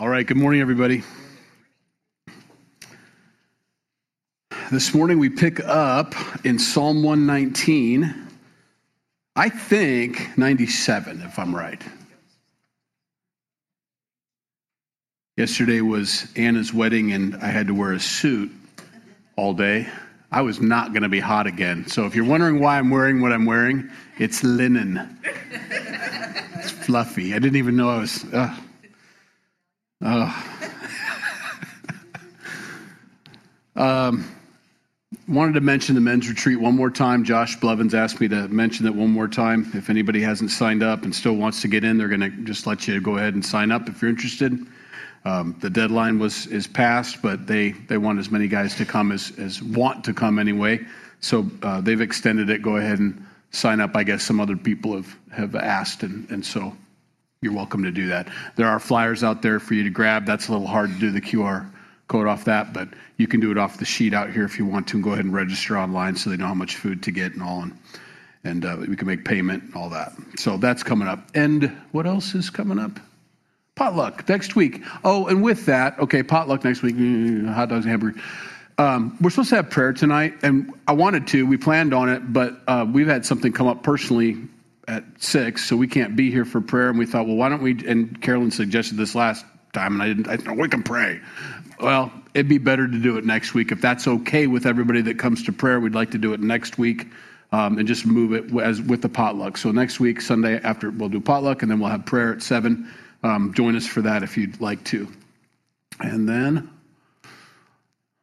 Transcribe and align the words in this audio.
All 0.00 0.08
right, 0.08 0.26
good 0.26 0.38
morning, 0.38 0.62
everybody. 0.62 1.02
This 4.72 4.94
morning 4.94 5.18
we 5.18 5.28
pick 5.28 5.60
up 5.60 6.14
in 6.42 6.58
Psalm 6.58 7.02
119, 7.02 8.28
I 9.36 9.50
think 9.50 10.38
97, 10.38 11.20
if 11.20 11.38
I'm 11.38 11.54
right. 11.54 11.82
Yesterday 15.36 15.82
was 15.82 16.32
Anna's 16.34 16.72
wedding, 16.72 17.12
and 17.12 17.36
I 17.36 17.48
had 17.48 17.66
to 17.66 17.74
wear 17.74 17.92
a 17.92 18.00
suit 18.00 18.50
all 19.36 19.52
day. 19.52 19.86
I 20.32 20.40
was 20.40 20.62
not 20.62 20.94
going 20.94 21.02
to 21.02 21.10
be 21.10 21.20
hot 21.20 21.46
again. 21.46 21.86
So 21.86 22.06
if 22.06 22.14
you're 22.14 22.24
wondering 22.24 22.58
why 22.58 22.78
I'm 22.78 22.88
wearing 22.88 23.20
what 23.20 23.34
I'm 23.34 23.44
wearing, 23.44 23.90
it's 24.18 24.42
linen. 24.42 25.18
It's 26.54 26.70
fluffy. 26.70 27.34
I 27.34 27.38
didn't 27.38 27.56
even 27.56 27.76
know 27.76 27.90
I 27.90 27.98
was. 27.98 28.24
Uh, 28.32 28.56
uh. 30.02 30.42
um, 33.76 34.24
wanted 35.28 35.54
to 35.54 35.60
mention 35.60 35.94
the 35.94 36.00
men's 36.00 36.28
retreat 36.28 36.60
one 36.60 36.74
more 36.74 36.90
time. 36.90 37.24
Josh 37.24 37.56
Blevins 37.60 37.94
asked 37.94 38.20
me 38.20 38.28
to 38.28 38.48
mention 38.48 38.86
it 38.86 38.94
one 38.94 39.10
more 39.10 39.28
time. 39.28 39.70
If 39.74 39.90
anybody 39.90 40.20
hasn't 40.20 40.50
signed 40.50 40.82
up 40.82 41.04
and 41.04 41.14
still 41.14 41.36
wants 41.36 41.62
to 41.62 41.68
get 41.68 41.84
in, 41.84 41.98
they're 41.98 42.08
going 42.08 42.20
to 42.20 42.30
just 42.44 42.66
let 42.66 42.86
you 42.88 43.00
go 43.00 43.16
ahead 43.16 43.34
and 43.34 43.44
sign 43.44 43.70
up 43.70 43.88
if 43.88 44.02
you're 44.02 44.10
interested. 44.10 44.58
Um, 45.24 45.56
the 45.60 45.68
deadline 45.68 46.18
was 46.18 46.46
is 46.46 46.66
passed, 46.66 47.20
but 47.20 47.46
they 47.46 47.72
they 47.72 47.98
want 47.98 48.18
as 48.18 48.30
many 48.30 48.48
guys 48.48 48.74
to 48.76 48.86
come 48.86 49.12
as 49.12 49.32
as 49.38 49.62
want 49.62 50.04
to 50.04 50.14
come 50.14 50.38
anyway. 50.38 50.80
So 51.20 51.48
uh, 51.62 51.82
they've 51.82 52.00
extended 52.00 52.48
it. 52.48 52.62
Go 52.62 52.76
ahead 52.76 52.98
and 52.98 53.26
sign 53.50 53.80
up. 53.80 53.94
I 53.96 54.02
guess 54.02 54.22
some 54.22 54.40
other 54.40 54.56
people 54.56 54.96
have 54.96 55.14
have 55.30 55.54
asked, 55.54 56.02
and 56.02 56.28
and 56.30 56.44
so 56.44 56.74
you're 57.42 57.54
welcome 57.54 57.84
to 57.84 57.90
do 57.90 58.08
that. 58.08 58.28
There 58.56 58.66
are 58.66 58.78
flyers 58.78 59.24
out 59.24 59.40
there 59.40 59.60
for 59.60 59.72
you 59.72 59.82
to 59.84 59.88
grab. 59.88 60.26
That's 60.26 60.48
a 60.48 60.52
little 60.52 60.66
hard 60.66 60.90
to 60.90 60.98
do 60.98 61.10
the 61.10 61.22
QR 61.22 61.70
code 62.06 62.26
off 62.26 62.44
that, 62.44 62.74
but 62.74 62.88
you 63.16 63.26
can 63.26 63.40
do 63.40 63.50
it 63.50 63.56
off 63.56 63.78
the 63.78 63.86
sheet 63.86 64.12
out 64.12 64.30
here 64.30 64.44
if 64.44 64.58
you 64.58 64.66
want 64.66 64.88
to, 64.88 64.98
and 64.98 65.04
go 65.04 65.12
ahead 65.12 65.24
and 65.24 65.32
register 65.32 65.78
online 65.78 66.16
so 66.16 66.28
they 66.28 66.36
know 66.36 66.48
how 66.48 66.54
much 66.54 66.76
food 66.76 67.02
to 67.04 67.10
get 67.10 67.32
and 67.32 67.42
all, 67.42 67.62
and 67.62 67.78
and 68.44 68.64
uh, 68.66 68.76
we 68.86 68.94
can 68.94 69.06
make 69.06 69.24
payment 69.24 69.62
and 69.62 69.74
all 69.74 69.88
that. 69.88 70.12
So 70.36 70.58
that's 70.58 70.82
coming 70.82 71.08
up. 71.08 71.30
And 71.34 71.74
what 71.92 72.06
else 72.06 72.34
is 72.34 72.50
coming 72.50 72.78
up? 72.78 73.00
Potluck 73.74 74.28
next 74.28 74.54
week. 74.54 74.82
Oh, 75.02 75.26
and 75.26 75.42
with 75.42 75.64
that, 75.64 75.98
okay, 75.98 76.22
potluck 76.22 76.62
next 76.62 76.82
week. 76.82 76.96
Mm, 76.96 77.50
hot 77.54 77.70
dogs 77.70 77.86
and 77.86 77.90
hamburger. 77.90 78.20
Um, 78.76 79.16
we're 79.20 79.30
supposed 79.30 79.50
to 79.50 79.56
have 79.56 79.70
prayer 79.70 79.94
tonight, 79.94 80.34
and 80.42 80.74
I 80.86 80.92
wanted 80.92 81.26
to. 81.28 81.46
We 81.46 81.56
planned 81.56 81.94
on 81.94 82.10
it, 82.10 82.34
but 82.34 82.60
uh, 82.66 82.86
we've 82.90 83.08
had 83.08 83.24
something 83.24 83.52
come 83.52 83.66
up 83.66 83.82
personally 83.82 84.36
at 84.90 85.04
six, 85.18 85.64
so 85.64 85.76
we 85.76 85.86
can't 85.86 86.16
be 86.16 86.30
here 86.30 86.44
for 86.44 86.60
prayer. 86.60 86.88
And 86.88 86.98
we 86.98 87.06
thought, 87.06 87.26
well, 87.26 87.36
why 87.36 87.48
don't 87.48 87.62
we? 87.62 87.72
And 87.86 88.20
Carolyn 88.20 88.50
suggested 88.50 88.96
this 88.96 89.14
last 89.14 89.44
time, 89.72 89.94
and 89.94 90.02
I 90.02 90.08
didn't. 90.08 90.48
I 90.48 90.52
we 90.52 90.68
can 90.68 90.82
pray. 90.82 91.20
Well, 91.78 92.12
it'd 92.34 92.48
be 92.48 92.58
better 92.58 92.86
to 92.86 92.98
do 92.98 93.16
it 93.16 93.24
next 93.24 93.54
week 93.54 93.72
if 93.72 93.80
that's 93.80 94.06
okay 94.06 94.46
with 94.46 94.66
everybody 94.66 95.00
that 95.02 95.18
comes 95.18 95.44
to 95.44 95.52
prayer. 95.52 95.80
We'd 95.80 95.94
like 95.94 96.10
to 96.10 96.18
do 96.18 96.32
it 96.32 96.40
next 96.40 96.78
week. 96.78 97.06
Um, 97.52 97.78
and 97.78 97.88
just 97.88 98.06
move 98.06 98.32
it 98.32 98.56
as 98.62 98.80
with 98.80 99.02
the 99.02 99.08
potluck. 99.08 99.56
So 99.56 99.72
next 99.72 99.98
week, 99.98 100.20
Sunday 100.20 100.60
after, 100.62 100.88
we'll 100.88 101.08
do 101.08 101.20
potluck, 101.20 101.62
and 101.62 101.70
then 101.70 101.80
we'll 101.80 101.90
have 101.90 102.06
prayer 102.06 102.32
at 102.32 102.42
seven. 102.42 102.88
Um, 103.24 103.52
join 103.54 103.74
us 103.74 103.88
for 103.88 104.02
that 104.02 104.22
if 104.22 104.36
you'd 104.36 104.60
like 104.60 104.84
to. 104.84 105.08
And 105.98 106.28
then 106.28 106.70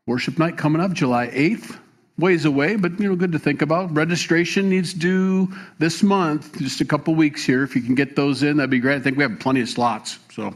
worship 0.06 0.40
night 0.40 0.58
coming 0.58 0.82
up, 0.82 0.94
July 0.94 1.28
8th. 1.28 1.78
Ways 2.20 2.46
away, 2.46 2.76
but 2.78 3.00
you 3.00 3.10
know, 3.10 3.16
good 3.16 3.32
to 3.34 3.40
think 3.40 3.62
about. 3.62 3.96
Registration 3.96 4.70
needs 4.70 4.92
due 4.92 5.54
this 5.78 6.02
month, 6.02 6.58
just 6.58 6.82
a 6.82 6.86
couple 6.86 7.14
weeks 7.14 7.46
here. 7.46 7.64
If 7.64 7.76
you 7.76 7.82
can 7.84 7.94
get 7.94 8.16
those 8.16 8.42
in, 8.42 8.58
that'd 8.58 8.72
be 8.72 8.80
great. 8.80 8.96
I 8.96 9.00
think 9.02 9.18
we 9.18 9.24
have 9.24 9.40
plenty 9.40 9.62
of 9.62 9.70
slots. 9.70 10.18
So 10.32 10.56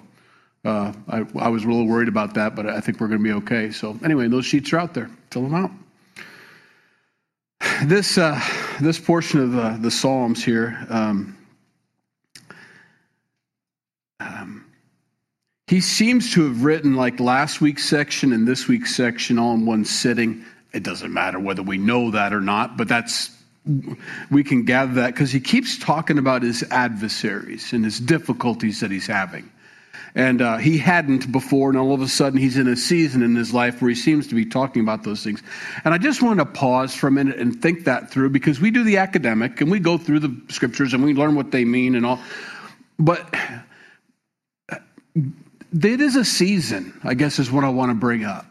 uh, 0.66 0.92
I, 1.08 1.26
I 1.38 1.50
was 1.50 1.64
a 1.64 1.67
little 1.67 1.86
worried 1.86 2.08
about 2.08 2.34
that, 2.34 2.56
but 2.56 2.67
I 2.67 2.80
think 2.80 3.00
we're 3.00 3.08
going 3.08 3.20
to 3.20 3.23
be 3.23 3.34
okay. 3.34 3.70
So 3.72 3.98
anyway, 4.04 4.28
those 4.28 4.45
sheets 4.45 4.73
are 4.73 4.80
out 4.80 4.95
there. 4.95 5.09
Fill 5.30 5.44
them 5.44 5.54
out. 5.54 5.72
This 7.86 8.17
uh, 8.17 8.39
this 8.80 9.00
portion 9.00 9.39
of 9.39 9.52
the, 9.52 9.78
the 9.82 9.92
Psalms 9.92 10.43
here. 10.43 10.83
Um, 10.89 11.38
um, 14.20 14.66
he 15.67 15.80
seems 15.80 16.33
to 16.33 16.48
have 16.48 16.64
written 16.64 16.95
like 16.95 17.20
last 17.20 17.61
week's 17.61 17.86
section 17.86 18.33
and 18.33 18.48
this 18.48 18.67
week's 18.67 18.95
section 18.95 19.39
all 19.39 19.54
in 19.54 19.66
one 19.66 19.86
sitting. 19.86 20.43
It 20.73 20.83
doesn't 20.83 21.14
matter 21.14 21.39
whether 21.39 21.61
we 21.61 21.77
know 21.77 22.11
that 22.11 22.33
or 22.33 22.42
not, 22.42 22.77
but 22.77 22.87
that's 22.87 23.32
we 24.32 24.43
can 24.43 24.65
gather 24.65 24.93
that 24.93 25.14
because 25.14 25.32
he 25.32 25.39
keeps 25.39 25.77
talking 25.77 26.17
about 26.17 26.42
his 26.42 26.64
adversaries 26.71 27.73
and 27.73 27.86
his 27.86 27.99
difficulties 27.99 28.80
that 28.80 28.89
he's 28.89 29.05
having. 29.05 29.52
And 30.14 30.42
uh, 30.42 30.58
he 30.58 30.77
hadn't 30.77 31.31
before, 31.31 31.70
and 31.70 31.77
all 31.77 31.93
of 31.93 32.02
a 32.02 32.08
sudden 32.08 32.37
he's 32.37 32.58
in 32.58 32.67
a 32.67 32.76
season 32.76 33.21
in 33.21 33.36
his 33.36 33.54
life 33.54 33.81
where 33.81 33.89
he 33.89 33.95
seems 33.95 34.27
to 34.27 34.36
be 34.36 34.45
talking 34.45 34.81
about 34.81 35.04
those 35.04 35.23
things. 35.23 35.42
And 35.86 35.93
I 35.93 35.98
just 35.98 36.21
want 36.21 36.39
to 36.39 36.45
pause 36.45 36.93
for 36.93 37.08
a 37.08 37.11
minute 37.11 37.37
and 37.37 37.61
think 37.61 37.86
that 37.86 38.11
through 38.11 38.31
because 38.31 38.60
we 38.60 38.71
do 38.71 38.83
the 38.83 38.98
academic 38.98 39.61
and 39.61 39.71
we 39.71 39.80
go 39.80 39.98
through 39.98 40.20
the 40.20 40.42
scriptures 40.49 40.93
and 40.93 41.04
we 41.04 41.14
learn 41.14 41.36
what 41.36 41.52
they 41.52 41.64
mean 41.64 41.95
and 41.95 42.05
all. 42.05 42.20
But 42.99 43.33
it 44.70 46.02
is 46.02 46.15
a 46.17 46.26
season, 46.26 46.99
I 47.04 47.14
guess, 47.14 47.39
is 47.39 47.49
what 47.49 47.64
I 47.64 47.70
want 47.70 47.92
to 47.92 47.95
bring 47.95 48.26
up. 48.26 48.51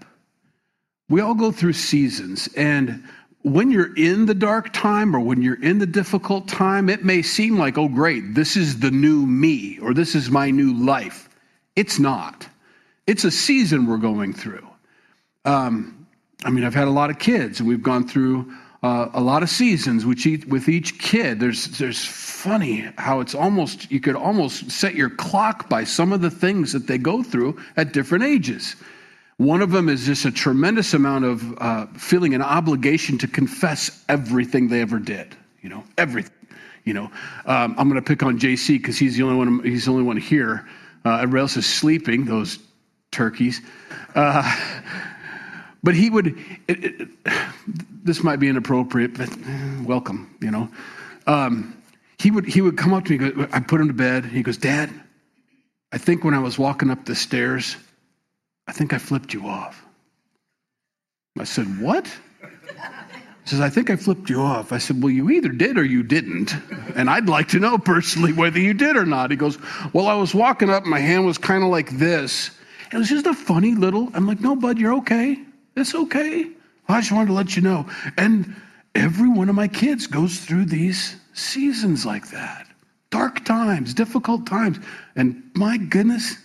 We 1.10 1.21
all 1.21 1.34
go 1.34 1.53
through 1.53 1.75
seasons, 1.75 2.48
and 2.56 3.03
when 3.43 3.71
you're 3.71 3.94
in 3.97 4.26
the 4.26 4.34
dark 4.34 4.72
time 4.72 5.15
or 5.15 5.21
when 5.21 5.43
you're 5.43 5.62
in 5.62 5.78
the 5.78 5.87
difficult 5.87 6.47
time, 6.47 6.88
it 6.88 7.04
may 7.04 7.22
seem 7.22 7.59
like, 7.59 7.78
oh, 7.78 7.88
great, 7.88 8.34
this 8.34 8.56
is 8.56 8.81
the 8.81 8.91
new 8.91 9.26
me 9.26 9.78
or 9.81 9.93
this 9.94 10.15
is 10.15 10.31
my 10.31 10.50
new 10.50 10.72
life. 10.75 11.28
It's 11.75 11.98
not. 11.98 12.47
It's 13.06 13.25
a 13.25 13.31
season 13.31 13.87
we're 13.87 13.97
going 13.97 14.32
through. 14.34 14.66
Um, 15.44 16.06
I 16.44 16.50
mean, 16.50 16.65
I've 16.65 16.75
had 16.75 16.87
a 16.87 16.93
lot 16.93 17.10
of 17.10 17.19
kids, 17.19 17.60
and 17.60 17.69
we've 17.69 17.82
gone 17.82 18.06
through 18.06 18.53
uh, 18.82 19.09
a 19.12 19.21
lot 19.21 19.42
of 19.42 19.48
seasons 19.48 20.06
with 20.06 20.25
each, 20.27 20.44
with 20.47 20.69
each 20.69 20.98
kid. 20.98 21.41
There's, 21.41 21.66
there's 21.78 22.04
funny 22.04 22.88
how 22.98 23.21
it's 23.21 23.34
almost, 23.34 23.91
you 23.91 24.00
could 24.00 24.16
almost 24.16 24.71
set 24.71 24.94
your 24.94 25.10
clock 25.10 25.69
by 25.69 25.84
some 25.84 26.12
of 26.12 26.21
the 26.21 26.31
things 26.31 26.72
that 26.72 26.87
they 26.87 26.98
go 26.98 27.22
through 27.22 27.59
at 27.77 27.92
different 27.92 28.25
ages. 28.25 28.77
One 29.41 29.62
of 29.62 29.71
them 29.71 29.89
is 29.89 30.05
just 30.05 30.27
a 30.27 30.31
tremendous 30.31 30.93
amount 30.93 31.25
of 31.25 31.59
uh, 31.62 31.87
feeling 31.95 32.34
an 32.34 32.43
obligation 32.43 33.17
to 33.17 33.27
confess 33.27 34.05
everything 34.06 34.69
they 34.69 34.83
ever 34.83 34.99
did. 34.99 35.34
You 35.62 35.71
know, 35.71 35.84
everything. 35.97 36.34
You 36.84 36.93
know, 36.93 37.05
um, 37.47 37.75
I'm 37.78 37.89
going 37.89 37.95
to 37.95 38.03
pick 38.03 38.23
on 38.23 38.39
JC 38.39 38.77
because 38.77 38.99
he's 38.99 39.17
the 39.17 39.23
only 39.23 39.37
one. 39.37 39.65
He's 39.65 39.87
the 39.87 39.93
only 39.93 40.03
one 40.03 40.19
here. 40.19 40.69
Uh, 41.06 41.15
everybody 41.15 41.41
else 41.41 41.56
is 41.56 41.65
sleeping. 41.65 42.27
Those 42.27 42.59
turkeys. 43.12 43.62
Uh, 44.15 44.43
but 45.83 45.95
he 45.95 46.11
would. 46.11 46.37
It, 46.69 46.84
it, 47.01 47.09
this 48.05 48.22
might 48.22 48.41
be 48.41 48.49
inappropriate, 48.49 49.17
but 49.17 49.33
uh, 49.33 49.83
welcome. 49.84 50.37
You 50.43 50.51
know, 50.51 50.69
um, 51.27 51.83
he 52.19 52.31
would. 52.31 52.45
He 52.45 52.61
would 52.61 52.77
come 52.77 52.93
up 52.93 53.07
to 53.07 53.17
me. 53.17 53.47
I 53.55 53.61
put 53.61 53.81
him 53.81 53.89
to 53.89 53.95
bed. 53.95 54.27
He 54.27 54.43
goes, 54.43 54.59
Dad. 54.59 54.91
I 55.93 55.97
think 55.97 56.25
when 56.25 56.34
I 56.34 56.41
was 56.41 56.59
walking 56.59 56.91
up 56.91 57.07
the 57.07 57.15
stairs 57.15 57.75
I 58.70 58.72
think 58.72 58.92
I 58.92 58.98
flipped 58.98 59.34
you 59.34 59.48
off. 59.48 59.84
I 61.36 61.42
said, 61.42 61.81
What? 61.81 62.06
He 62.06 63.48
says, 63.56 63.60
I 63.60 63.69
think 63.69 63.91
I 63.91 63.97
flipped 63.97 64.31
you 64.31 64.41
off. 64.41 64.72
I 64.72 64.78
said, 64.78 65.03
Well, 65.03 65.10
you 65.10 65.28
either 65.28 65.48
did 65.48 65.76
or 65.76 65.82
you 65.84 66.04
didn't. 66.04 66.54
And 66.94 67.10
I'd 67.10 67.28
like 67.28 67.48
to 67.48 67.59
know 67.59 67.78
personally 67.78 68.32
whether 68.32 68.60
you 68.60 68.72
did 68.72 68.97
or 68.97 69.04
not. 69.04 69.32
He 69.32 69.36
goes, 69.36 69.59
Well, 69.92 70.06
I 70.06 70.14
was 70.14 70.32
walking 70.32 70.70
up, 70.70 70.84
my 70.84 71.00
hand 71.00 71.26
was 71.26 71.36
kind 71.36 71.64
of 71.64 71.70
like 71.70 71.91
this. 71.91 72.53
It 72.92 72.97
was 72.97 73.09
just 73.09 73.26
a 73.26 73.34
funny 73.34 73.75
little, 73.75 74.09
I'm 74.14 74.28
like, 74.28 74.38
No, 74.38 74.54
bud, 74.54 74.78
you're 74.78 74.94
okay. 74.98 75.36
It's 75.75 75.92
okay. 75.92 76.48
I 76.88 77.00
just 77.00 77.10
wanted 77.10 77.26
to 77.26 77.32
let 77.32 77.56
you 77.56 77.62
know. 77.62 77.91
And 78.16 78.54
every 78.94 79.28
one 79.28 79.48
of 79.48 79.56
my 79.56 79.66
kids 79.66 80.06
goes 80.06 80.38
through 80.38 80.66
these 80.66 81.16
seasons 81.32 82.06
like 82.06 82.30
that 82.30 82.69
dark 83.10 83.44
times, 83.44 83.94
difficult 83.94 84.47
times. 84.47 84.78
And 85.16 85.42
my 85.56 85.76
goodness, 85.76 86.36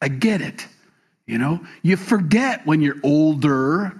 I 0.00 0.06
get 0.06 0.42
it. 0.42 0.68
You 1.32 1.38
know, 1.38 1.60
you 1.80 1.96
forget 1.96 2.66
when 2.66 2.82
you're 2.82 3.00
older. 3.02 3.98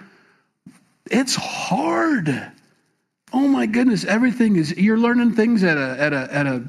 It's 1.10 1.34
hard. 1.34 2.28
Oh 3.32 3.48
my 3.48 3.64
goodness, 3.64 4.04
everything 4.04 4.56
is 4.56 4.76
you're 4.76 4.98
learning 4.98 5.32
things 5.32 5.64
at 5.64 5.78
a 5.78 5.96
at 5.98 6.12
a 6.12 6.28
at 6.30 6.46
a 6.46 6.68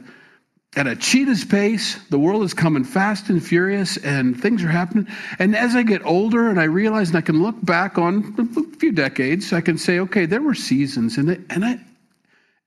at 0.78 0.88
a 0.88 0.96
cheetah's 0.96 1.44
pace. 1.44 2.02
The 2.10 2.18
world 2.18 2.44
is 2.44 2.54
coming 2.54 2.86
fast 2.86 3.28
and 3.28 3.46
furious 3.46 3.98
and 3.98 4.42
things 4.42 4.64
are 4.64 4.70
happening. 4.70 5.08
And 5.38 5.54
as 5.54 5.76
I 5.76 5.84
get 5.84 6.06
older 6.06 6.48
and 6.48 6.58
I 6.58 6.64
realize 6.64 7.10
and 7.10 7.18
I 7.18 7.22
can 7.22 7.44
look 7.44 7.58
back 7.66 7.98
on 7.98 8.34
a 8.40 8.78
few 8.78 8.94
decades, 8.94 9.52
I 9.52 9.60
can 9.60 9.78
say, 9.78 10.00
okay, 10.00 10.26
there 10.26 10.42
were 10.42 10.56
seasons 10.56 11.18
and, 11.18 11.28
they, 11.28 11.40
and 11.50 11.66
I, 11.66 11.80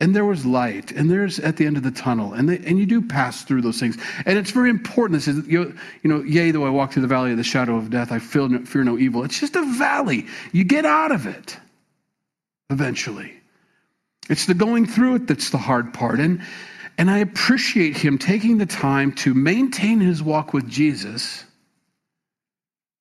and 0.01 0.15
there 0.15 0.25
was 0.25 0.45
light 0.45 0.93
and 0.93 1.11
there's 1.11 1.39
at 1.41 1.57
the 1.57 1.67
end 1.67 1.77
of 1.77 1.83
the 1.83 1.91
tunnel 1.91 2.35
and, 2.35 2.49
they, 2.49 2.59
and 2.59 2.79
you 2.79 2.87
do 2.87 3.01
pass 3.01 3.45
through 3.45 3.63
those 3.63 3.81
things. 3.81 3.97
And 4.27 4.39
it's 4.39 4.51
very 4.51 4.71
important. 4.71 5.19
This 5.19 5.29
is 5.29 5.47
you, 5.47 5.77
know 6.05 6.23
yea 6.23 6.51
though 6.51 6.67
i 6.67 6.71
walk 6.71 6.93
through 6.93 7.03
the 7.03 7.09
valley 7.09 7.31
of 7.31 7.37
the 7.37 7.45
shadow 7.45 7.77
of 7.77 7.91
death 7.91 8.13
i 8.13 8.19
feel 8.19 8.49
no, 8.49 8.65
fear 8.65 8.85
no 8.85 8.99
evil. 8.99 9.25
It's 9.25 9.41
just 9.41 9.57
a 9.57 9.65
valley. 9.79 10.27
You 10.53 10.65
get 10.65 10.85
out 10.85 11.13
of 11.13 11.27
it 11.27 11.57
eventually. 12.71 13.33
It's 14.29 14.47
the 14.47 14.55
going 14.55 14.87
through 14.87 15.17
it 15.17 15.27
that's 15.29 15.51
the 15.51 15.59
hard 15.59 15.95
part. 15.95 16.21
And 16.21 16.43
and 16.99 17.11
i 17.11 17.19
appreciate 17.19 17.97
him 17.97 18.19
taking 18.19 18.59
the 18.59 18.67
time 18.67 19.13
to 19.13 19.35
maintain 19.35 20.01
his 20.01 20.23
walk 20.23 20.53
with 20.53 20.69
jesus. 20.69 21.45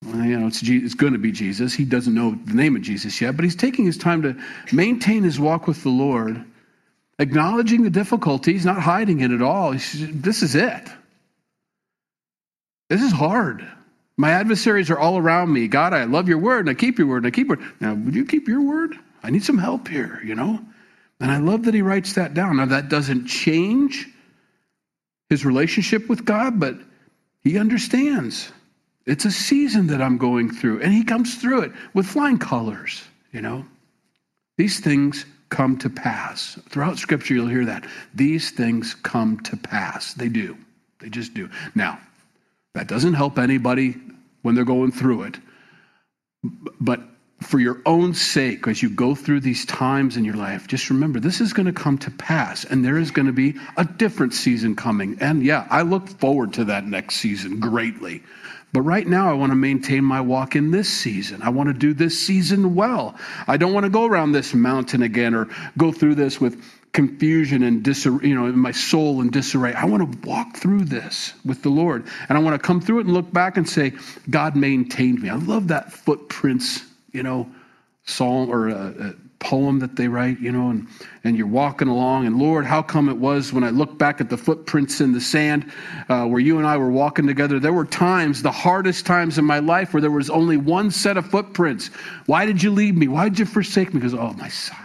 You 0.03 0.39
know, 0.39 0.47
it's, 0.47 0.61
it's 0.61 0.93
going 0.93 1.13
to 1.13 1.19
be 1.19 1.31
Jesus. 1.31 1.73
He 1.73 1.83
doesn't 1.83 2.13
know 2.13 2.37
the 2.45 2.53
name 2.53 2.75
of 2.75 2.83
Jesus 2.83 3.19
yet, 3.19 3.35
but 3.35 3.43
he's 3.43 3.55
taking 3.55 3.85
his 3.85 3.97
time 3.97 4.21
to 4.21 4.35
maintain 4.71 5.23
his 5.23 5.39
walk 5.39 5.65
with 5.65 5.81
the 5.81 5.89
Lord, 5.89 6.45
acknowledging 7.19 7.83
the 7.83 7.89
difficulties, 7.89 8.65
not 8.65 8.79
hiding 8.79 9.21
it 9.21 9.31
at 9.31 9.41
all. 9.41 9.71
this 9.71 10.43
is 10.43 10.55
it. 10.55 10.89
This 12.89 13.01
is 13.01 13.11
hard. 13.11 13.65
My 14.17 14.31
adversaries 14.31 14.89
are 14.89 14.99
all 14.99 15.17
around 15.17 15.51
me. 15.51 15.67
God, 15.67 15.93
I 15.93 16.05
love 16.05 16.29
your 16.29 16.37
word 16.37 16.61
and 16.61 16.69
I 16.69 16.73
keep 16.79 16.97
your 16.97 17.07
word 17.07 17.23
and 17.23 17.27
I 17.27 17.31
keep 17.31 17.51
it. 17.51 17.59
Now, 17.79 17.93
would 17.93 18.15
you 18.15 18.25
keep 18.25 18.47
your 18.47 18.61
word? 18.61 18.95
I 19.23 19.29
need 19.29 19.43
some 19.43 19.57
help 19.57 19.87
here, 19.87 20.21
you 20.23 20.35
know? 20.35 20.59
And 21.19 21.31
I 21.31 21.37
love 21.37 21.65
that 21.65 21.73
he 21.73 21.81
writes 21.81 22.13
that 22.13 22.33
down. 22.33 22.57
Now, 22.57 22.65
that 22.65 22.89
doesn't 22.89 23.27
change 23.27 24.07
his 25.29 25.45
relationship 25.45 26.07
with 26.07 26.25
God, 26.25 26.59
but 26.59 26.75
he 27.43 27.57
understands. 27.57 28.51
It's 29.05 29.25
a 29.25 29.31
season 29.31 29.87
that 29.87 30.01
I'm 30.01 30.17
going 30.17 30.51
through, 30.51 30.81
and 30.81 30.93
he 30.93 31.03
comes 31.03 31.35
through 31.35 31.61
it 31.61 31.71
with 31.93 32.05
flying 32.05 32.37
colors, 32.37 33.03
you 33.31 33.41
know? 33.41 33.65
These 34.57 34.79
things 34.79 35.25
come 35.49 35.77
to 35.79 35.89
pass. 35.89 36.59
Throughout 36.69 36.97
Scripture, 36.97 37.33
you'll 37.35 37.47
hear 37.47 37.65
that. 37.65 37.85
These 38.13 38.51
things 38.51 38.95
come 38.95 39.39
to 39.41 39.57
pass. 39.57 40.13
They 40.13 40.29
do. 40.29 40.57
They 40.99 41.09
just 41.09 41.33
do. 41.33 41.49
Now, 41.75 41.99
that 42.73 42.87
doesn't 42.87 43.13
help 43.13 43.37
anybody 43.37 43.95
when 44.41 44.55
they're 44.55 44.65
going 44.65 44.91
through 44.91 45.23
it. 45.23 45.39
But 46.79 47.01
for 47.41 47.59
your 47.59 47.81
own 47.85 48.13
sake, 48.13 48.67
as 48.67 48.81
you 48.81 48.89
go 48.89 49.13
through 49.13 49.41
these 49.41 49.65
times 49.65 50.17
in 50.17 50.25
your 50.25 50.35
life, 50.35 50.67
just 50.67 50.89
remember 50.89 51.19
this 51.19 51.41
is 51.41 51.53
going 51.53 51.65
to 51.65 51.73
come 51.73 51.97
to 51.99 52.11
pass, 52.11 52.63
and 52.65 52.83
there 52.83 52.97
is 52.97 53.11
going 53.11 53.27
to 53.27 53.33
be 53.33 53.55
a 53.77 53.85
different 53.85 54.33
season 54.33 54.75
coming. 54.75 55.17
And 55.19 55.43
yeah, 55.43 55.67
I 55.69 55.81
look 55.81 56.07
forward 56.07 56.53
to 56.53 56.65
that 56.65 56.85
next 56.85 57.15
season 57.15 57.59
greatly. 57.59 58.23
But 58.75 58.81
right 58.81 59.07
now, 59.07 59.29
I 59.29 59.33
want 59.33 59.53
to 59.53 59.55
maintain 59.55 60.03
my 60.03 60.19
walk 60.19 60.57
in 60.57 60.69
this 60.69 60.89
season. 60.89 61.41
I 61.41 61.47
want 61.47 61.67
to 61.67 61.73
do 61.73 61.93
this 61.93 62.19
season 62.19 62.75
well. 62.75 63.15
I 63.47 63.55
don't 63.55 63.71
want 63.71 63.85
to 63.85 63.89
go 63.89 64.03
around 64.03 64.33
this 64.33 64.53
mountain 64.53 65.01
again 65.01 65.33
or 65.33 65.47
go 65.77 65.93
through 65.93 66.15
this 66.15 66.41
with 66.41 66.61
confusion 66.91 67.63
and 67.63 67.81
disarray, 67.81 68.27
you 68.27 68.35
know, 68.35 68.47
in 68.47 68.59
my 68.59 68.73
soul 68.73 69.21
and 69.21 69.31
disarray. 69.31 69.73
I 69.73 69.85
want 69.85 70.11
to 70.11 70.27
walk 70.27 70.57
through 70.57 70.83
this 70.83 71.33
with 71.45 71.63
the 71.63 71.69
Lord. 71.69 72.05
And 72.27 72.37
I 72.37 72.41
want 72.41 72.61
to 72.61 72.67
come 72.67 72.81
through 72.81 72.99
it 72.99 73.05
and 73.05 73.13
look 73.13 73.31
back 73.31 73.55
and 73.55 73.65
say, 73.67 73.93
God 74.29 74.57
maintained 74.57 75.21
me. 75.21 75.29
I 75.29 75.35
love 75.35 75.69
that 75.69 75.93
footprints, 75.93 76.83
you 77.13 77.23
know, 77.23 77.49
psalm 78.03 78.49
or 78.49 78.67
a, 78.67 78.73
a 78.99 79.13
poem 79.39 79.79
that 79.79 79.95
they 79.95 80.07
write, 80.07 80.39
you 80.39 80.51
know, 80.51 80.69
and, 80.69 80.87
and 81.23 81.37
you're 81.37 81.47
walking 81.47 81.87
along. 81.87 82.25
And 82.25 82.37
Lord, 82.37 82.65
how 82.65 82.81
come 82.81 83.09
it 83.09 83.17
was 83.17 83.53
when 83.53 83.63
I 83.63 83.69
look 83.69 83.97
back 83.97 84.21
at 84.21 84.29
the 84.29 84.37
footprints 84.37 85.01
in 85.01 85.11
the 85.11 85.21
sand 85.21 85.71
uh, 86.09 86.25
where 86.25 86.39
you 86.39 86.57
and 86.57 86.65
I 86.65 86.77
were 86.77 86.89
walking 86.89 87.27
together, 87.27 87.59
there 87.59 87.73
were 87.73 87.85
times, 87.85 88.41
the 88.41 88.51
hardest 88.51 89.05
times 89.05 89.37
in 89.37 89.45
my 89.45 89.59
life, 89.59 89.93
where 89.93 90.01
there 90.01 90.11
was 90.11 90.29
only 90.29 90.57
one 90.57 90.91
set 90.91 91.17
of 91.17 91.25
footprints. 91.25 91.87
Why 92.25 92.45
did 92.45 92.63
you 92.63 92.71
leave 92.71 92.95
me? 92.95 93.07
Why 93.07 93.29
did 93.29 93.39
you 93.39 93.45
forsake 93.45 93.93
me? 93.93 93.99
Because, 93.99 94.13
oh, 94.13 94.33
my 94.33 94.49
son. 94.49 94.77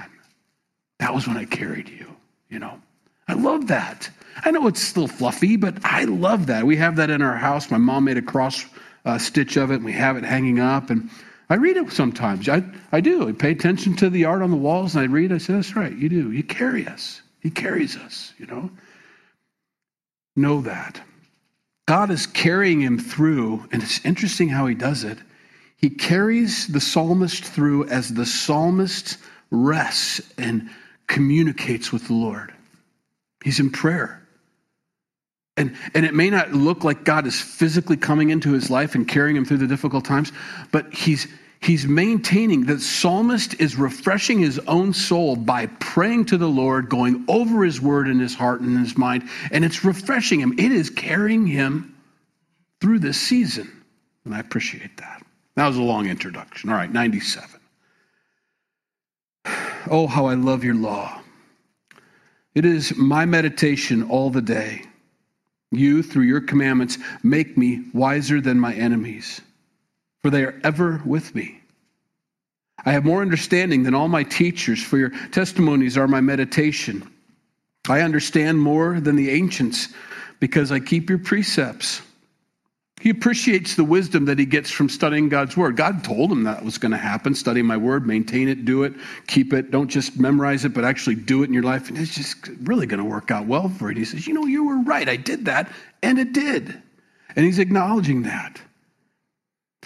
That 0.99 1.15
was 1.15 1.27
when 1.27 1.37
I 1.37 1.47
carried 1.47 1.89
you, 1.89 2.07
you 2.49 2.59
know. 2.59 2.81
I 3.27 3.35
love 3.35 3.69
that. 3.69 4.11
I 4.45 4.51
know 4.51 4.67
it's 4.67 4.83
still 4.83 5.07
fluffy, 5.07 5.57
but 5.57 5.77
I 5.85 6.05
love 6.05 6.47
that. 6.47 6.67
We 6.67 6.77
have 6.77 6.97
that 6.97 7.11
in 7.11 7.23
our 7.23 7.37
house. 7.37 7.71
My 7.71 7.79
mom 7.79 8.05
made 8.05 8.17
a 8.17 8.23
cross 8.23 8.65
uh, 9.05 9.19
stitch 9.19 9.57
of 9.57 9.71
it, 9.71 9.77
and 9.77 9.85
we 9.85 9.93
have 9.93 10.17
it 10.17 10.25
hanging 10.25 10.61
up. 10.61 10.91
And 10.91 11.09
I 11.51 11.57
read 11.57 11.77
it 11.77 11.91
sometimes. 11.91 12.49
I, 12.49 12.63
I 12.93 13.01
do. 13.01 13.29
I 13.29 13.33
pay 13.33 13.51
attention 13.51 13.97
to 13.97 14.09
the 14.09 14.25
art 14.25 14.41
on 14.41 14.53
the 14.53 14.57
walls, 14.57 14.95
and 14.95 15.03
I 15.03 15.13
read. 15.13 15.33
I 15.33 15.39
say, 15.39 15.53
that's 15.53 15.75
right, 15.75 15.95
you 15.95 16.09
do. 16.09 16.31
You 16.31 16.45
carry 16.45 16.87
us. 16.87 17.21
He 17.41 17.51
carries 17.51 17.97
us, 17.97 18.33
you 18.39 18.47
know. 18.47 18.71
Know 20.37 20.61
that. 20.63 21.01
God 21.87 22.13
is 22.13 22.27
carrying 22.27 22.81
him 22.81 23.01
through, 23.01 23.67
and 23.73 23.83
it's 23.83 24.05
interesting 24.05 24.49
how 24.49 24.67
he 24.67 24.77
does 24.77 25.03
it. 25.03 25.19
He 25.77 25.91
carries 25.91 26.69
the 26.69 26.81
psalmist 26.81 27.45
through 27.45 27.89
as 27.89 28.15
the 28.15 28.27
psalmist 28.27 29.17
rests 29.51 30.21
and 30.39 30.71
communicates 31.09 31.91
with 31.91 32.07
the 32.07 32.15
Lord. 32.15 32.55
He's 33.43 33.59
in 33.59 33.71
prayer. 33.71 34.23
And, 35.57 35.77
and 35.95 36.07
it 36.07 36.15
may 36.15 36.31
not 36.31 36.53
look 36.53 36.85
like 36.85 37.05
God 37.05 37.27
is 37.27 37.41
physically 37.41 37.97
coming 37.97 38.31
into 38.31 38.53
his 38.53 38.71
life 38.71 38.95
and 38.95 39.07
carrying 39.07 39.37
him 39.37 39.45
through 39.45 39.59
the 39.59 39.67
difficult 39.67 40.05
times, 40.05 40.33
but 40.73 40.93
he's, 40.95 41.27
he's 41.61 41.87
maintaining 41.87 42.65
that 42.67 42.81
psalmist 42.81 43.61
is 43.61 43.77
refreshing 43.77 44.39
his 44.39 44.59
own 44.61 44.95
soul 44.95 45.37
by 45.37 45.67
praying 45.67 46.25
to 46.27 46.39
the 46.39 46.49
Lord, 46.49 46.89
going 46.89 47.25
over 47.29 47.65
his 47.65 47.81
word 47.81 48.09
in 48.09 48.19
his 48.19 48.35
heart 48.35 48.61
and 48.61 48.79
his 48.79 48.97
mind, 48.97 49.29
and 49.51 49.65
it's 49.65 49.85
refreshing 49.85 50.41
him. 50.41 50.55
It 50.59 50.73
is 50.73 50.89
carrying 50.89 51.47
him 51.47 51.95
through 52.81 53.01
this 53.01 53.21
season. 53.21 53.85
And 54.25 54.35
I 54.35 54.39
appreciate 54.39 54.97
that. 54.99 55.23
That 55.57 55.67
was 55.67 55.77
a 55.77 55.83
long 55.83 56.09
introduction. 56.09 56.71
All 56.71 56.77
right, 56.77 56.91
97. 56.91 57.61
Oh, 59.91 60.07
how 60.07 60.27
I 60.27 60.35
love 60.35 60.65
your 60.65 60.75
law. 60.75 61.21
It 62.55 62.65
is 62.65 62.97
my 62.97 63.25
meditation 63.27 64.05
all 64.05 64.31
the 64.31 64.43
day. 64.43 64.85
You, 65.71 66.03
through 66.03 66.25
your 66.25 66.41
commandments, 66.41 66.99
make 67.23 67.57
me 67.57 67.85
wiser 67.93 68.41
than 68.41 68.59
my 68.59 68.75
enemies, 68.75 69.41
for 70.23 70.31
they 70.31 70.45
are 70.45 70.61
ever 70.65 71.01
with 71.05 71.35
me. 71.35 71.61
I 72.85 72.93
have 72.93 73.05
more 73.05 73.23
understanding 73.23 73.83
than 73.83 73.95
all 73.95 74.09
my 74.09 74.25
teachers, 74.25 74.83
for 74.83 74.99
your 74.99 75.11
testimonies 75.31 75.97
are 75.97 76.09
my 76.09 76.21
meditation. 76.21 77.09
I 77.89 78.01
understand 78.01 78.61
more 78.61 79.01
than 79.01 79.17
the 79.17 79.31
ancients, 79.31 79.89
because 80.41 80.73
I 80.73 80.81
keep 80.81 81.09
your 81.09 81.19
precepts. 81.19 82.03
He 83.01 83.09
appreciates 83.09 83.77
the 83.77 83.85
wisdom 83.85 84.27
that 84.27 84.39
he 84.39 84.45
gets 84.45 84.71
from 84.71 84.91
studying 84.91 85.31
God's 85.31 85.57
word. 85.57 85.75
God 85.75 86.05
told 86.05 86.31
him 86.31 86.45
that 86.45 86.63
was 86.63 86.77
going 86.77 86.93
to 86.93 86.99
happen. 86.99 87.35
Study 87.35 87.63
my 87.63 87.79
word, 87.79 88.07
maintain 88.07 88.47
it, 88.47 88.67
do 88.67 88.83
it, 88.83 88.93
keep 89.27 89.55
it. 89.55 89.71
Don't 89.71 89.89
just 89.89 90.21
memorize 90.21 90.67
it, 90.67 90.75
but 90.75 90.85
actually 90.85 91.17
do 91.17 91.43
it 91.43 91.47
in 91.47 91.55
your 91.55 91.63
life. 91.63 91.89
And 91.89 91.97
it's 91.97 92.15
just 92.15 92.37
really 92.65 92.87
going 92.87 93.03
to 93.03 93.09
work 93.09 93.31
out 93.31 93.47
well 93.47 93.71
for 93.71 93.91
you. 93.91 94.01
He 94.01 94.05
says, 94.05 94.27
You 94.27 94.35
know, 94.35 94.45
you 94.45 94.67
were 94.67 94.83
right. 94.83 95.09
I 95.09 95.17
did 95.17 95.47
that, 95.47 95.73
and 96.03 96.19
it 96.19 96.35
did. 96.35 96.83
And 97.35 97.47
he's 97.47 97.59
acknowledging 97.59 98.25
that. 98.25 98.61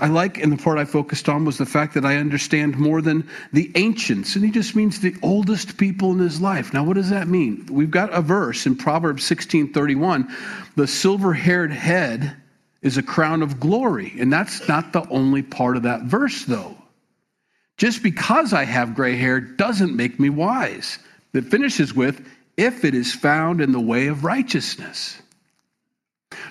I 0.00 0.08
like, 0.08 0.38
and 0.38 0.52
the 0.52 0.60
part 0.60 0.78
I 0.78 0.84
focused 0.84 1.28
on 1.28 1.44
was 1.44 1.56
the 1.56 1.66
fact 1.66 1.94
that 1.94 2.04
I 2.04 2.16
understand 2.16 2.76
more 2.76 3.00
than 3.00 3.28
the 3.52 3.70
ancients. 3.76 4.34
And 4.34 4.44
he 4.44 4.50
just 4.50 4.74
means 4.74 4.98
the 4.98 5.14
oldest 5.22 5.76
people 5.76 6.10
in 6.10 6.18
his 6.18 6.40
life. 6.40 6.74
Now, 6.74 6.82
what 6.82 6.94
does 6.94 7.10
that 7.10 7.28
mean? 7.28 7.68
We've 7.70 7.92
got 7.92 8.12
a 8.12 8.20
verse 8.20 8.66
in 8.66 8.74
Proverbs 8.74 9.22
16 9.22 9.72
31. 9.72 10.34
The 10.74 10.88
silver 10.88 11.32
haired 11.32 11.70
head 11.70 12.36
is 12.84 12.98
a 12.98 13.02
crown 13.02 13.42
of 13.42 13.58
glory. 13.58 14.14
And 14.20 14.32
that's 14.32 14.68
not 14.68 14.92
the 14.92 15.08
only 15.08 15.42
part 15.42 15.76
of 15.76 15.82
that 15.82 16.02
verse, 16.02 16.44
though. 16.44 16.76
Just 17.76 18.04
because 18.04 18.52
I 18.52 18.64
have 18.64 18.94
gray 18.94 19.16
hair 19.16 19.40
doesn't 19.40 19.96
make 19.96 20.20
me 20.20 20.30
wise. 20.30 21.00
It 21.32 21.46
finishes 21.46 21.92
with, 21.92 22.24
if 22.56 22.84
it 22.84 22.94
is 22.94 23.12
found 23.12 23.60
in 23.60 23.72
the 23.72 23.80
way 23.80 24.06
of 24.06 24.22
righteousness. 24.22 25.20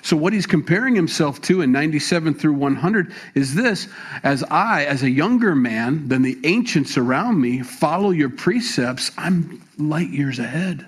So, 0.02 0.18
what 0.18 0.34
he's 0.34 0.46
comparing 0.46 0.96
himself 0.96 1.42
to 1.44 1.62
in 1.62 1.72
97 1.72 2.34
through 2.34 2.54
100 2.54 3.14
is 3.36 3.54
this 3.54 3.88
as 4.24 4.44
I, 4.44 4.86
as 4.86 5.04
a 5.04 5.10
younger 5.10 5.56
man 5.56 6.08
than 6.08 6.22
the 6.22 6.38
ancients 6.44 6.98
around 6.98 7.40
me, 7.40 7.62
follow 7.62 8.12
your 8.12 8.30
precepts, 8.30 9.12
I'm 9.18 9.62
light 9.78 10.10
years 10.10 10.40
ahead. 10.40 10.86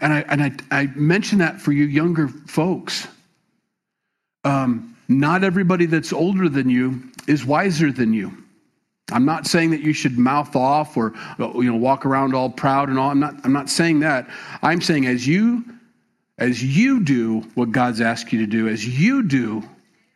And 0.00 0.12
I, 0.12 0.20
and 0.28 0.42
I, 0.42 0.52
I 0.70 0.86
mention 0.94 1.38
that 1.38 1.60
for 1.60 1.72
you 1.72 1.84
younger 1.84 2.28
folks. 2.28 3.08
Um, 4.44 4.96
not 5.08 5.44
everybody 5.44 5.86
that's 5.86 6.12
older 6.12 6.48
than 6.48 6.68
you 6.68 7.02
is 7.26 7.44
wiser 7.44 7.90
than 7.92 8.12
you. 8.12 8.32
I'm 9.10 9.24
not 9.24 9.46
saying 9.46 9.70
that 9.70 9.80
you 9.80 9.92
should 9.94 10.18
mouth 10.18 10.54
off 10.54 10.96
or 10.96 11.14
you 11.38 11.64
know 11.64 11.76
walk 11.76 12.04
around 12.04 12.34
all 12.34 12.50
proud 12.50 12.90
and 12.90 12.98
all. 12.98 13.10
I'm 13.10 13.20
not 13.20 13.34
I'm 13.44 13.52
not 13.52 13.70
saying 13.70 14.00
that. 14.00 14.28
I'm 14.62 14.82
saying 14.82 15.06
as 15.06 15.26
you 15.26 15.64
as 16.36 16.62
you 16.62 17.02
do 17.02 17.40
what 17.54 17.72
God's 17.72 18.00
asked 18.00 18.32
you 18.32 18.40
to 18.40 18.46
do, 18.46 18.68
as 18.68 18.86
you 18.86 19.22
do 19.22 19.62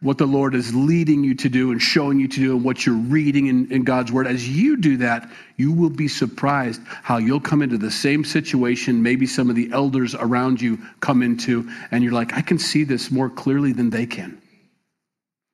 what 0.03 0.19
the 0.19 0.27
Lord 0.27 0.55
is 0.55 0.75
leading 0.75 1.23
you 1.23 1.35
to 1.37 1.49
do 1.49 1.71
and 1.71 1.81
showing 1.81 2.19
you 2.19 2.27
to 2.27 2.41
do 2.41 2.57
and 2.57 2.65
what 2.65 2.85
you're 2.85 2.95
reading 2.95 3.47
in, 3.47 3.71
in, 3.71 3.85
God's 3.85 4.11
Word. 4.11 4.27
As 4.27 4.47
you 4.47 4.77
do 4.77 4.97
that, 4.99 5.31
you 5.57 5.73
will 5.73 5.91
be 5.91 6.09
surprised 6.09 6.83
how 6.85 7.19
you'll 7.19 7.41
come 7.41 7.63
into 7.63 7.79
the 7.79 7.91
same 7.91 8.25
situation 8.25 9.03
maybe 9.03 9.27
some 9.27 9.49
of 9.49 9.55
the 9.55 9.71
elders 9.73 10.17
around 10.17 10.61
you 10.61 10.79
come 11.01 11.23
into, 11.23 11.71
and 11.93 12.03
you're 12.03 12.13
like, 12.13 12.35
I 12.35 12.43
can 12.43 12.59
see 12.59 12.83
this 12.83 13.11
more 13.13 13.31
clearly 13.31 13.73
than 13.73 13.91
they 13.91 14.07
can. 14.07 14.43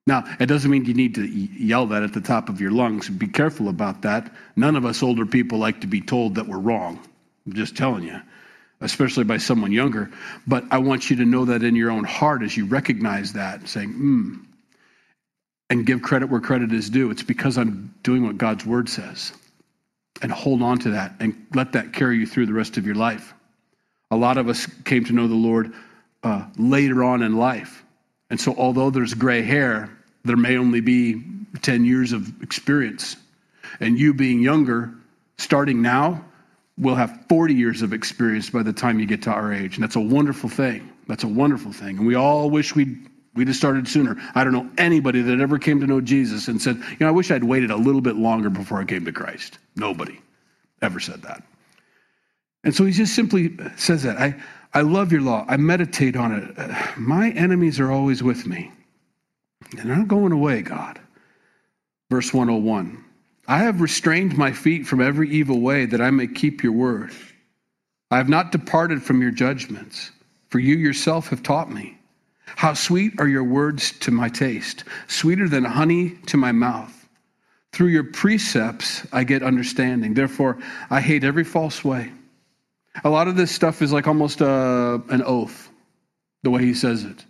Now, 0.07 0.25
it 0.41 0.47
doesn't 0.47 0.71
mean 0.71 0.87
you 0.87 0.95
need 0.95 1.17
to 1.17 1.27
yell 1.27 1.87
that 1.89 2.03
at 2.03 2.15
the 2.15 2.23
top 2.23 2.49
of 2.49 2.63
your 2.63 2.71
lungs. 2.71 3.11
Be 3.11 3.29
careful 3.29 3.69
about 3.69 4.01
that. 4.03 4.33
None 4.57 4.75
of 4.75 4.87
us 4.87 5.03
older 5.03 5.27
people 5.27 5.59
like 5.59 5.83
to 5.83 5.87
be 5.87 6.01
told 6.01 6.37
that 6.37 6.49
we're 6.49 6.59
wrong. 6.59 6.99
I'm 7.47 7.53
just 7.53 7.77
telling 7.77 8.05
you 8.05 8.19
especially 8.81 9.25
by 9.25 9.39
someone 9.39 9.73
younger. 9.73 10.11
But 10.47 10.65
I 10.71 10.79
want 10.79 11.11
you 11.11 11.17
to 11.17 11.25
know 11.25 11.47
that 11.47 11.63
in 11.63 11.75
your 11.77 11.91
own 11.91 12.05
heart 12.05 12.43
as 12.43 12.57
you 12.57 12.67
recognize 12.67 13.33
that, 13.33 13.69
saying, 13.69 13.93
hmm, 13.93 14.35
and 15.71 15.85
give 15.85 16.03
credit 16.03 16.31
where 16.31 16.41
credit 16.41 16.73
is 16.73 16.89
due. 16.89 17.11
It's 17.11 17.23
because 17.23 17.59
I'm 17.59 17.95
doing 18.03 18.25
what 18.25 18.39
God's 18.39 18.65
word 18.65 18.89
says. 18.89 19.33
And 20.23 20.33
hold 20.33 20.63
on 20.63 20.79
to 20.81 20.91
that 20.91 21.15
and 21.21 21.47
let 21.55 21.73
that 21.73 21.93
carry 21.93 22.19
you 22.19 22.27
through 22.27 22.47
the 22.47 22.53
rest 22.53 22.77
of 22.77 22.87
your 22.87 22.95
life. 22.95 23.35
A 24.11 24.17
lot 24.17 24.39
of 24.39 24.49
us 24.49 24.67
came 24.85 25.05
to 25.05 25.13
know 25.13 25.29
the 25.29 25.35
Lord 25.35 25.73
uh, 26.23 26.47
later 26.57 27.05
on 27.05 27.23
in 27.23 27.37
life. 27.37 27.85
And 28.31 28.41
so, 28.41 28.55
although 28.57 28.91
there's 28.91 29.15
gray 29.15 29.43
hair, 29.43 29.91
there 30.25 30.37
may 30.37 30.57
only 30.57 30.81
be 30.81 31.23
10 31.63 31.85
years 31.85 32.13
of 32.13 32.43
experience. 32.43 33.17
And 33.81 33.99
you 33.99 34.15
being 34.15 34.41
younger, 34.41 34.93
starting 35.37 35.83
now, 35.83 36.25
will 36.79 36.95
have 36.95 37.27
40 37.29 37.55
years 37.55 37.83
of 37.83 37.93
experience 37.93 38.51
by 38.51 38.63
the 38.63 38.73
time 38.73 39.01
you 39.01 39.07
get 39.07 39.23
to 39.23 39.31
our 39.31 39.53
age. 39.53 39.77
And 39.77 39.83
that's 39.83 39.97
a 39.97 40.01
wonderful 40.01 40.49
thing. 40.49 40.91
That's 41.07 41.25
a 41.25 41.29
wonderful 41.29 41.73
thing. 41.73 41.99
And 41.99 42.07
we 42.07 42.15
all 42.15 42.51
wish 42.51 42.75
we'd, 42.75 43.09
we'd 43.35 43.49
have 43.49 43.57
started 43.57 43.89
sooner. 43.89 44.17
I 44.35 44.45
don't 44.45 44.53
know 44.53 44.71
anybody 44.79 45.23
that 45.23 45.41
ever 45.41 45.59
came 45.59 45.81
to 45.81 45.87
know 45.87 46.01
Jesus 46.01 46.49
and 46.49 46.63
said, 46.63 46.77
you 46.77 46.97
know, 47.01 47.09
I 47.09 47.11
wish 47.11 47.31
I'd 47.31 47.45
waited 47.45 47.71
a 47.71 47.77
little 47.77 48.01
bit 48.01 48.17
longer 48.17 48.51
before 48.51 48.81
I 48.81 48.85
came 48.85 49.05
to 49.07 49.13
Christ. 49.13 49.59
Nobody 49.75 50.21
ever 50.81 51.01
said 51.01 51.23
that. 51.23 51.43
And 52.65 52.75
so 52.75 52.85
he 52.85 52.93
just 52.93 53.15
simply 53.15 53.57
says 53.77 54.03
that. 54.05 54.19
I, 54.19 54.37
I 54.73 54.83
love 54.83 55.11
your 55.13 55.23
law. 55.23 55.45
I 55.49 55.57
meditate 55.57 56.17
on 56.17 56.33
it. 56.33 56.99
My 56.99 57.31
enemies 57.31 57.81
are 57.81 57.91
always 57.91 58.23
with 58.23 58.47
me. 58.47 58.71
They're 59.73 59.97
not 59.97 60.09
going 60.09 60.33
away, 60.33 60.63
God. 60.63 61.01
Verse 62.11 62.33
101 62.33 63.05
I 63.49 63.61
have 63.61 63.81
restrained 63.81 64.37
my 64.37 64.53
feet 64.53 64.87
from 64.87 65.01
every 65.01 65.31
evil 65.31 65.61
way 65.61 65.87
that 65.87 66.03
I 66.03 66.11
may 66.11 66.27
keep 66.27 66.63
your 66.63 66.73
word. 66.73 67.11
I 68.11 68.19
have 68.19 68.29
not 68.29 68.53
departed 68.53 69.03
from 69.03 69.23
your 69.23 69.31
judgments, 69.31 70.11
for 70.51 70.59
you 70.59 70.77
yourself 70.77 71.29
have 71.29 71.43
taught 71.43 71.73
me. 71.73 71.99
How 72.45 72.75
sweet 72.75 73.19
are 73.19 73.27
your 73.27 73.45
words 73.45 73.93
to 74.01 74.11
my 74.11 74.29
taste, 74.29 74.85
sweeter 75.07 75.49
than 75.49 75.65
honey 75.65 76.11
to 76.27 76.37
my 76.37 76.53
mouth. 76.53 76.95
Through 77.73 77.89
your 77.89 78.05
precepts 78.05 79.07
I 79.13 79.25
get 79.25 79.43
understanding. 79.43 80.13
Therefore, 80.13 80.59
I 80.91 81.01
hate 81.01 81.25
every 81.25 81.45
false 81.45 81.83
way. 81.83 82.13
A 83.03 83.09
lot 83.09 83.29
of 83.29 83.37
this 83.37 83.51
stuff 83.51 83.81
is 83.81 83.93
like 83.93 84.07
almost 84.07 84.41
a, 84.43 84.49
uh, 84.49 84.99
an 85.09 85.23
oath, 85.23 85.71
the 86.43 86.51
way 86.51 86.63
he 86.63 86.75
says 86.75 87.05
it. 87.05 87.25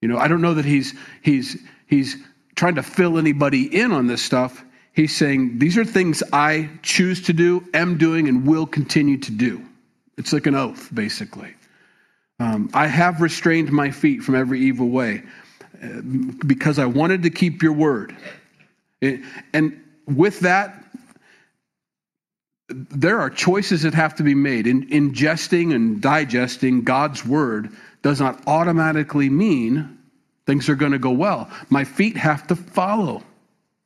You 0.00 0.08
know, 0.08 0.18
I 0.18 0.28
don't 0.28 0.42
know 0.42 0.54
that 0.54 0.64
he's 0.64 0.94
he's 1.22 1.56
he's 1.86 2.16
trying 2.54 2.74
to 2.76 2.82
fill 2.82 3.18
anybody 3.18 3.64
in 3.64 3.92
on 3.92 4.06
this 4.06 4.22
stuff. 4.22 4.62
He's 4.96 5.14
saying 5.14 5.58
these 5.58 5.76
are 5.76 5.84
things 5.84 6.22
I 6.32 6.70
choose 6.82 7.20
to 7.26 7.34
do, 7.34 7.62
am 7.74 7.98
doing, 7.98 8.28
and 8.28 8.46
will 8.46 8.66
continue 8.66 9.18
to 9.18 9.30
do. 9.30 9.62
It's 10.16 10.32
like 10.32 10.46
an 10.46 10.54
oath, 10.54 10.88
basically. 10.92 11.52
Um, 12.40 12.70
I 12.72 12.86
have 12.86 13.20
restrained 13.20 13.70
my 13.70 13.90
feet 13.90 14.22
from 14.22 14.34
every 14.34 14.58
evil 14.60 14.88
way 14.88 15.22
uh, 15.82 16.00
because 16.46 16.78
I 16.78 16.86
wanted 16.86 17.24
to 17.24 17.30
keep 17.30 17.62
your 17.62 17.74
word. 17.74 18.16
And 19.02 19.84
with 20.06 20.40
that, 20.40 20.82
there 22.68 23.20
are 23.20 23.28
choices 23.28 23.82
that 23.82 23.92
have 23.92 24.14
to 24.16 24.22
be 24.22 24.34
made. 24.34 24.66
In, 24.66 24.88
ingesting 24.88 25.74
and 25.74 26.00
digesting 26.00 26.84
God's 26.84 27.24
word 27.24 27.70
does 28.00 28.18
not 28.18 28.42
automatically 28.46 29.28
mean 29.28 29.98
things 30.46 30.70
are 30.70 30.74
going 30.74 30.92
to 30.92 30.98
go 30.98 31.10
well. 31.10 31.50
My 31.68 31.84
feet 31.84 32.16
have 32.16 32.46
to 32.46 32.56
follow 32.56 33.22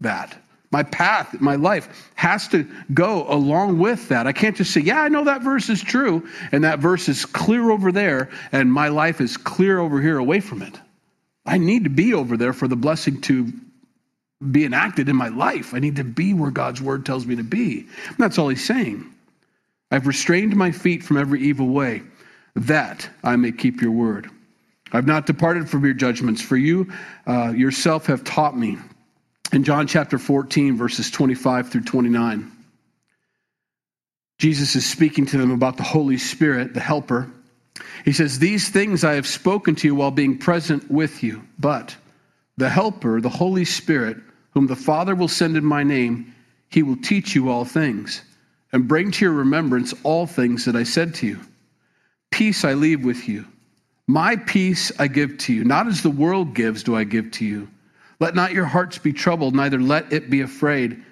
that. 0.00 0.40
My 0.72 0.84
path, 0.84 1.40
my 1.40 1.56
life 1.56 2.10
has 2.14 2.46
to 2.48 2.64
go 2.94 3.26
along 3.28 3.78
with 3.78 4.08
that. 4.08 4.28
I 4.28 4.32
can't 4.32 4.56
just 4.56 4.72
say, 4.72 4.80
yeah, 4.80 5.00
I 5.00 5.08
know 5.08 5.24
that 5.24 5.42
verse 5.42 5.68
is 5.68 5.82
true, 5.82 6.28
and 6.52 6.62
that 6.62 6.78
verse 6.78 7.08
is 7.08 7.24
clear 7.24 7.70
over 7.70 7.90
there, 7.90 8.30
and 8.52 8.72
my 8.72 8.88
life 8.88 9.20
is 9.20 9.36
clear 9.36 9.80
over 9.80 10.00
here 10.00 10.18
away 10.18 10.38
from 10.38 10.62
it. 10.62 10.78
I 11.44 11.58
need 11.58 11.84
to 11.84 11.90
be 11.90 12.14
over 12.14 12.36
there 12.36 12.52
for 12.52 12.68
the 12.68 12.76
blessing 12.76 13.20
to 13.22 13.52
be 14.52 14.64
enacted 14.64 15.08
in 15.08 15.16
my 15.16 15.28
life. 15.28 15.74
I 15.74 15.80
need 15.80 15.96
to 15.96 16.04
be 16.04 16.34
where 16.34 16.52
God's 16.52 16.80
word 16.80 17.04
tells 17.04 17.26
me 17.26 17.34
to 17.36 17.42
be. 17.42 17.86
And 18.06 18.16
that's 18.16 18.38
all 18.38 18.48
he's 18.48 18.64
saying. 18.64 19.04
I've 19.90 20.06
restrained 20.06 20.54
my 20.54 20.70
feet 20.70 21.02
from 21.02 21.16
every 21.16 21.40
evil 21.40 21.66
way, 21.66 22.02
that 22.54 23.08
I 23.24 23.34
may 23.36 23.50
keep 23.50 23.82
your 23.82 23.90
word. 23.90 24.30
I've 24.92 25.06
not 25.06 25.26
departed 25.26 25.68
from 25.68 25.84
your 25.84 25.94
judgments, 25.94 26.40
for 26.40 26.56
you 26.56 26.92
uh, 27.26 27.50
yourself 27.50 28.06
have 28.06 28.22
taught 28.22 28.56
me. 28.56 28.78
In 29.52 29.64
John 29.64 29.87
chapter 29.87 30.19
14, 30.19 30.76
verses 30.76 31.11
25 31.11 31.71
through 31.71 31.83
29, 31.83 32.52
Jesus 34.38 34.76
is 34.76 34.88
speaking 34.88 35.26
to 35.26 35.38
them 35.38 35.50
about 35.50 35.76
the 35.76 35.83
Holy 35.83 36.19
Spirit, 36.19 36.73
the 36.73 36.80
Helper. 36.80 37.28
He 38.04 38.12
says, 38.12 38.38
These 38.38 38.69
things 38.69 39.02
I 39.02 39.14
have 39.14 39.26
spoken 39.26 39.75
to 39.76 39.88
you 39.88 39.95
while 39.97 40.12
being 40.12 40.38
present 40.38 40.88
with 40.90 41.23
you, 41.23 41.42
but 41.59 41.97
the 42.57 42.69
Helper, 42.69 43.21
the 43.21 43.28
Holy 43.28 43.64
Spirit, 43.64 44.19
whom 44.52 44.69
the 44.69 44.76
Father 44.76 45.14
will 45.14 45.28
send 45.28 45.57
in 45.57 45.64
my 45.64 45.83
name, 45.83 46.35
he 46.69 46.83
will 46.85 46.97
teach 46.97 47.35
you 47.35 47.50
all 47.50 47.64
things 47.64 48.23
and 48.73 48.87
bring 48.87 49.11
to 49.11 49.25
your 49.25 49.35
remembrance 49.35 49.92
all 50.04 50.26
things 50.26 50.64
that 50.64 50.76
I 50.76 50.85
said 50.85 51.14
to 51.16 51.26
you. 51.26 51.40
Peace 52.30 52.64
I 52.64 52.75
leave 52.75 53.04
with 53.04 53.28
you. 53.28 53.45
My 54.07 54.37
peace 54.37 54.92
I 54.99 55.09
give 55.09 55.38
to 55.38 55.52
you. 55.52 55.64
Not 55.64 55.88
as 55.88 56.02
the 56.02 56.11
world 56.11 56.54
gives, 56.54 56.85
do 56.85 56.95
I 56.95 57.04
give 57.04 57.33
to 57.33 57.45
you. 57.45 57.69
Let 58.20 58.34
not 58.34 58.52
your 58.52 58.66
hearts 58.66 58.98
be 58.98 59.12
troubled, 59.14 59.54
neither 59.54 59.80
let 59.80 60.12
it 60.12 60.28
be 60.30 60.42
afraid. 60.42 61.02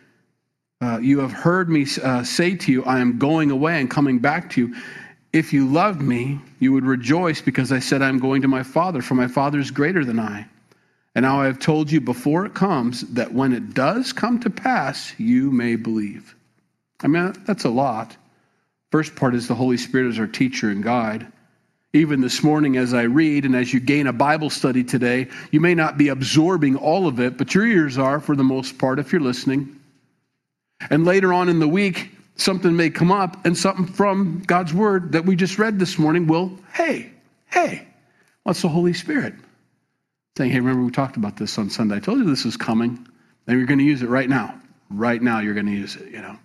Uh, 0.81 0.99
you 0.99 1.21
have 1.21 1.33
heard 1.33 1.69
me 1.69 1.87
uh, 2.03 2.23
say 2.23 2.55
to 2.55 2.71
you, 2.71 2.85
I 2.85 3.01
am 3.01 3.19
going 3.19 3.51
away 3.51 3.81
and 3.81 3.91
coming 3.91 4.19
back 4.19 4.51
to 4.51 4.61
you. 4.61 4.77
If 5.33 5.53
you 5.53 5.67
loved 5.67 6.01
me, 6.01 6.41
you 6.61 6.73
would 6.73 6.85
rejoice 6.85 7.41
because 7.41 7.73
I 7.73 7.81
said, 7.81 8.03
I'm 8.03 8.19
going 8.19 8.43
to 8.43 8.49
my 8.49 8.63
Father, 8.63 9.03
for 9.03 9.15
my 9.15 9.27
Father 9.27 9.59
is 9.59 9.71
greater 9.71 10.05
than 10.05 10.21
I. 10.21 10.47
And 11.15 11.25
now 11.25 11.41
I 11.41 11.47
have 11.47 11.59
told 11.59 11.91
you 11.91 12.01
before 12.01 12.47
it 12.47 12.55
comes 12.55 13.01
that 13.15 13.33
when 13.33 13.53
it 13.53 13.75
does 13.75 14.13
come 14.13 14.39
to 14.41 14.51
pass, 14.51 15.13
you 15.19 15.51
may 15.51 15.75
believe. 15.75 16.37
I 17.01 17.09
mean, 17.09 17.33
that's 17.45 17.65
a 17.65 17.71
lot. 17.71 18.17
First 18.93 19.17
part 19.17 19.35
is 19.35 19.49
the 19.49 19.55
Holy 19.55 19.77
Spirit 19.77 20.11
as 20.11 20.19
our 20.19 20.27
teacher 20.27 20.71
and 20.71 20.83
guide. 20.83 21.27
Even 21.93 22.21
this 22.21 22.43
morning, 22.43 22.77
as 22.77 22.93
I 22.93 23.03
read 23.03 23.45
and 23.45 23.57
as 23.57 23.73
you 23.73 23.81
gain 23.81 24.07
a 24.07 24.13
Bible 24.13 24.51
study 24.51 24.85
today, 24.85 25.29
you 25.51 25.61
may 25.61 25.75
not 25.75 25.97
be 25.97 26.09
absorbing 26.09 26.77
all 26.77 27.07
of 27.07 27.19
it, 27.19 27.39
but 27.39 27.55
your 27.55 27.67
ears 27.67 27.97
are 27.97 28.21
for 28.21 28.37
the 28.37 28.45
most 28.45 28.79
part 28.79 28.99
if 28.99 29.11
you're 29.13 29.23
listening. 29.23 29.81
And 30.91 31.05
later 31.05 31.33
on 31.33 31.49
in 31.49 31.61
the 31.61 31.69
week, 31.69 32.11
something 32.37 32.77
may 32.77 32.91
come 32.91 33.11
up 33.11 33.47
and 33.47 33.57
something 33.57 33.87
from 33.87 34.43
God's 34.47 34.75
word 34.75 35.13
that 35.13 35.25
we 35.25 35.35
just 35.35 35.59
read 35.59 35.79
this 35.79 35.99
morning 35.99 36.27
will, 36.27 36.59
hey, 36.75 37.11
hey, 37.47 37.87
what's 38.43 38.63
the 38.63 38.69
Holy 38.69 38.93
Spirit? 38.93 39.35
saying, 40.39 40.53
hey, 40.53 40.61
remember 40.61 40.85
we 40.85 40.93
talked 40.93 41.17
about 41.17 41.37
this 41.37 41.59
on 41.59 41.69
Sunday. 41.69 41.97
I 41.97 41.99
told 41.99 42.19
you 42.19 42.25
this 42.25 42.45
was 42.45 42.57
coming, 42.57 43.05
and 43.49 43.59
you're 43.59 43.67
going 43.67 43.81
to 43.81 43.85
use 43.85 44.03
it 44.03 44.09
right 44.09 44.29
now. 44.29 44.55
Right 44.89 45.21
now, 45.21 45.41
you're 45.41 45.55
going 45.55 45.67
to 45.67 45.73
use 45.73 45.97
it, 45.97 46.13
you 46.13 46.23
know. 46.23 46.39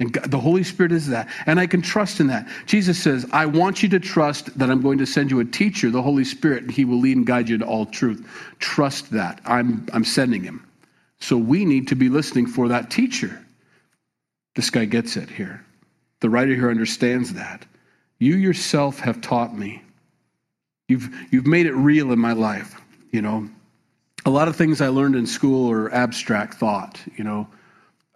And 0.00 0.12
God, 0.12 0.30
the 0.30 0.40
Holy 0.40 0.64
Spirit 0.64 0.92
is 0.92 1.08
that. 1.08 1.28
And 1.46 1.60
I 1.60 1.66
can 1.66 1.82
trust 1.82 2.18
in 2.18 2.26
that. 2.28 2.48
Jesus 2.66 3.00
says, 3.00 3.26
I 3.32 3.46
want 3.46 3.82
you 3.82 3.88
to 3.90 4.00
trust 4.00 4.58
that 4.58 4.70
I'm 4.70 4.80
going 4.80 4.98
to 4.98 5.06
send 5.06 5.30
you 5.30 5.40
a 5.40 5.44
teacher, 5.44 5.90
the 5.90 6.02
Holy 6.02 6.24
Spirit, 6.24 6.62
and 6.62 6.70
he 6.70 6.84
will 6.84 6.98
lead 6.98 7.16
and 7.16 7.26
guide 7.26 7.48
you 7.48 7.58
to 7.58 7.64
all 7.64 7.86
truth. 7.86 8.26
Trust 8.58 9.10
that. 9.12 9.40
I'm, 9.44 9.86
I'm 9.92 10.04
sending 10.04 10.42
him. 10.42 10.66
So 11.20 11.36
we 11.36 11.64
need 11.64 11.88
to 11.88 11.94
be 11.94 12.08
listening 12.08 12.46
for 12.46 12.68
that 12.68 12.90
teacher. 12.90 13.44
This 14.56 14.70
guy 14.70 14.86
gets 14.86 15.16
it 15.16 15.30
here. 15.30 15.64
The 16.20 16.30
writer 16.30 16.54
here 16.54 16.70
understands 16.70 17.34
that. 17.34 17.64
You 18.18 18.36
yourself 18.36 18.98
have 19.00 19.20
taught 19.20 19.56
me. 19.56 19.82
You've, 20.88 21.08
you've 21.30 21.46
made 21.46 21.66
it 21.66 21.74
real 21.74 22.12
in 22.12 22.18
my 22.18 22.32
life. 22.32 22.80
You 23.12 23.22
know, 23.22 23.48
a 24.24 24.30
lot 24.30 24.48
of 24.48 24.56
things 24.56 24.80
I 24.80 24.88
learned 24.88 25.16
in 25.16 25.26
school 25.26 25.70
are 25.70 25.92
abstract 25.92 26.54
thought, 26.54 27.00
you 27.16 27.24
know, 27.24 27.46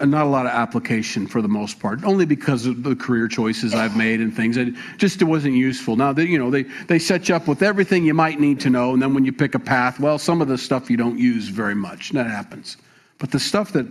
not 0.01 0.27
a 0.27 0.29
lot 0.29 0.45
of 0.45 0.53
application 0.53 1.27
for 1.27 1.41
the 1.41 1.49
most 1.49 1.81
part, 1.81 2.05
only 2.05 2.27
because 2.27 2.67
of 2.67 2.83
the 2.83 2.95
career 2.95 3.29
choices 3.29 3.75
I've 3.75 3.97
made 3.97 4.21
and 4.21 4.35
things. 4.35 4.59
It 4.59 4.75
just 4.99 5.23
it 5.23 5.25
wasn't 5.25 5.55
useful. 5.55 5.97
Now, 5.97 6.13
they, 6.13 6.25
you 6.27 6.39
know, 6.39 6.51
they, 6.51 6.65
they 6.87 6.99
set 6.99 7.29
you 7.29 7.35
up 7.35 7.49
with 7.49 7.63
everything 7.63 8.05
you 8.05 8.13
might 8.13 8.39
need 8.39 8.61
to 8.61 8.71
know, 8.71 8.93
and 8.93 9.01
then 9.01 9.15
when 9.15 9.25
you 9.25 9.33
pick 9.33 9.55
a 9.55 9.59
path, 9.59 9.99
well, 9.99 10.19
some 10.19 10.43
of 10.43 10.49
the 10.49 10.59
stuff 10.59 10.91
you 10.91 10.99
don't 10.99 11.19
use 11.19 11.49
very 11.49 11.75
much. 11.75 12.11
That 12.11 12.27
happens. 12.27 12.77
But 13.19 13.31
the 13.31 13.41
stuff 13.41 13.73
that 13.73 13.87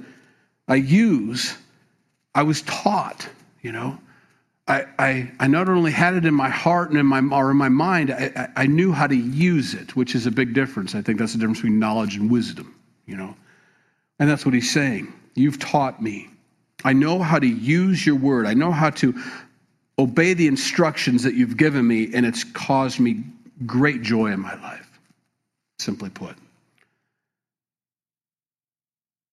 I 0.67 0.75
use, 0.75 1.57
I 2.35 2.43
was 2.43 2.61
taught, 2.63 3.27
you 3.63 3.71
know. 3.71 3.97
I, 4.67 4.85
I, 4.97 5.31
I 5.39 5.47
not 5.47 5.69
only 5.69 5.91
had 5.91 6.15
it 6.15 6.25
in 6.25 6.33
my 6.33 6.49
heart 6.49 6.89
and 6.89 6.99
in 6.99 7.05
my, 7.05 7.19
or 7.19 7.51
in 7.51 7.57
my 7.57 7.69
mind, 7.69 8.11
I, 8.11 8.49
I 8.55 8.65
knew 8.67 8.91
how 8.91 9.05
to 9.05 9.15
use 9.15 9.75
it, 9.75 9.95
which 9.95 10.15
is 10.15 10.25
a 10.25 10.31
big 10.31 10.53
difference. 10.53 10.95
I 10.95 11.01
think 11.01 11.19
that's 11.19 11.33
the 11.33 11.39
difference 11.39 11.59
between 11.59 11.79
knowledge 11.79 12.15
and 12.15 12.31
wisdom, 12.31 12.75
you 13.05 13.15
know. 13.15 13.35
And 14.19 14.29
that's 14.29 14.45
what 14.45 14.55
he's 14.55 14.71
saying. 14.71 15.11
You've 15.35 15.59
taught 15.59 16.01
me. 16.01 16.29
I 16.83 16.93
know 16.93 17.19
how 17.19 17.39
to 17.39 17.47
use 17.47 18.05
your 18.05 18.15
word. 18.15 18.45
I 18.45 18.53
know 18.53 18.71
how 18.71 18.89
to 18.91 19.13
obey 19.97 20.33
the 20.33 20.47
instructions 20.47 21.23
that 21.23 21.35
you've 21.35 21.57
given 21.57 21.87
me, 21.87 22.13
and 22.13 22.25
it's 22.25 22.43
caused 22.43 22.99
me 22.99 23.23
great 23.65 24.01
joy 24.01 24.27
in 24.27 24.39
my 24.39 24.55
life, 24.61 24.99
simply 25.79 26.09
put. 26.09 26.35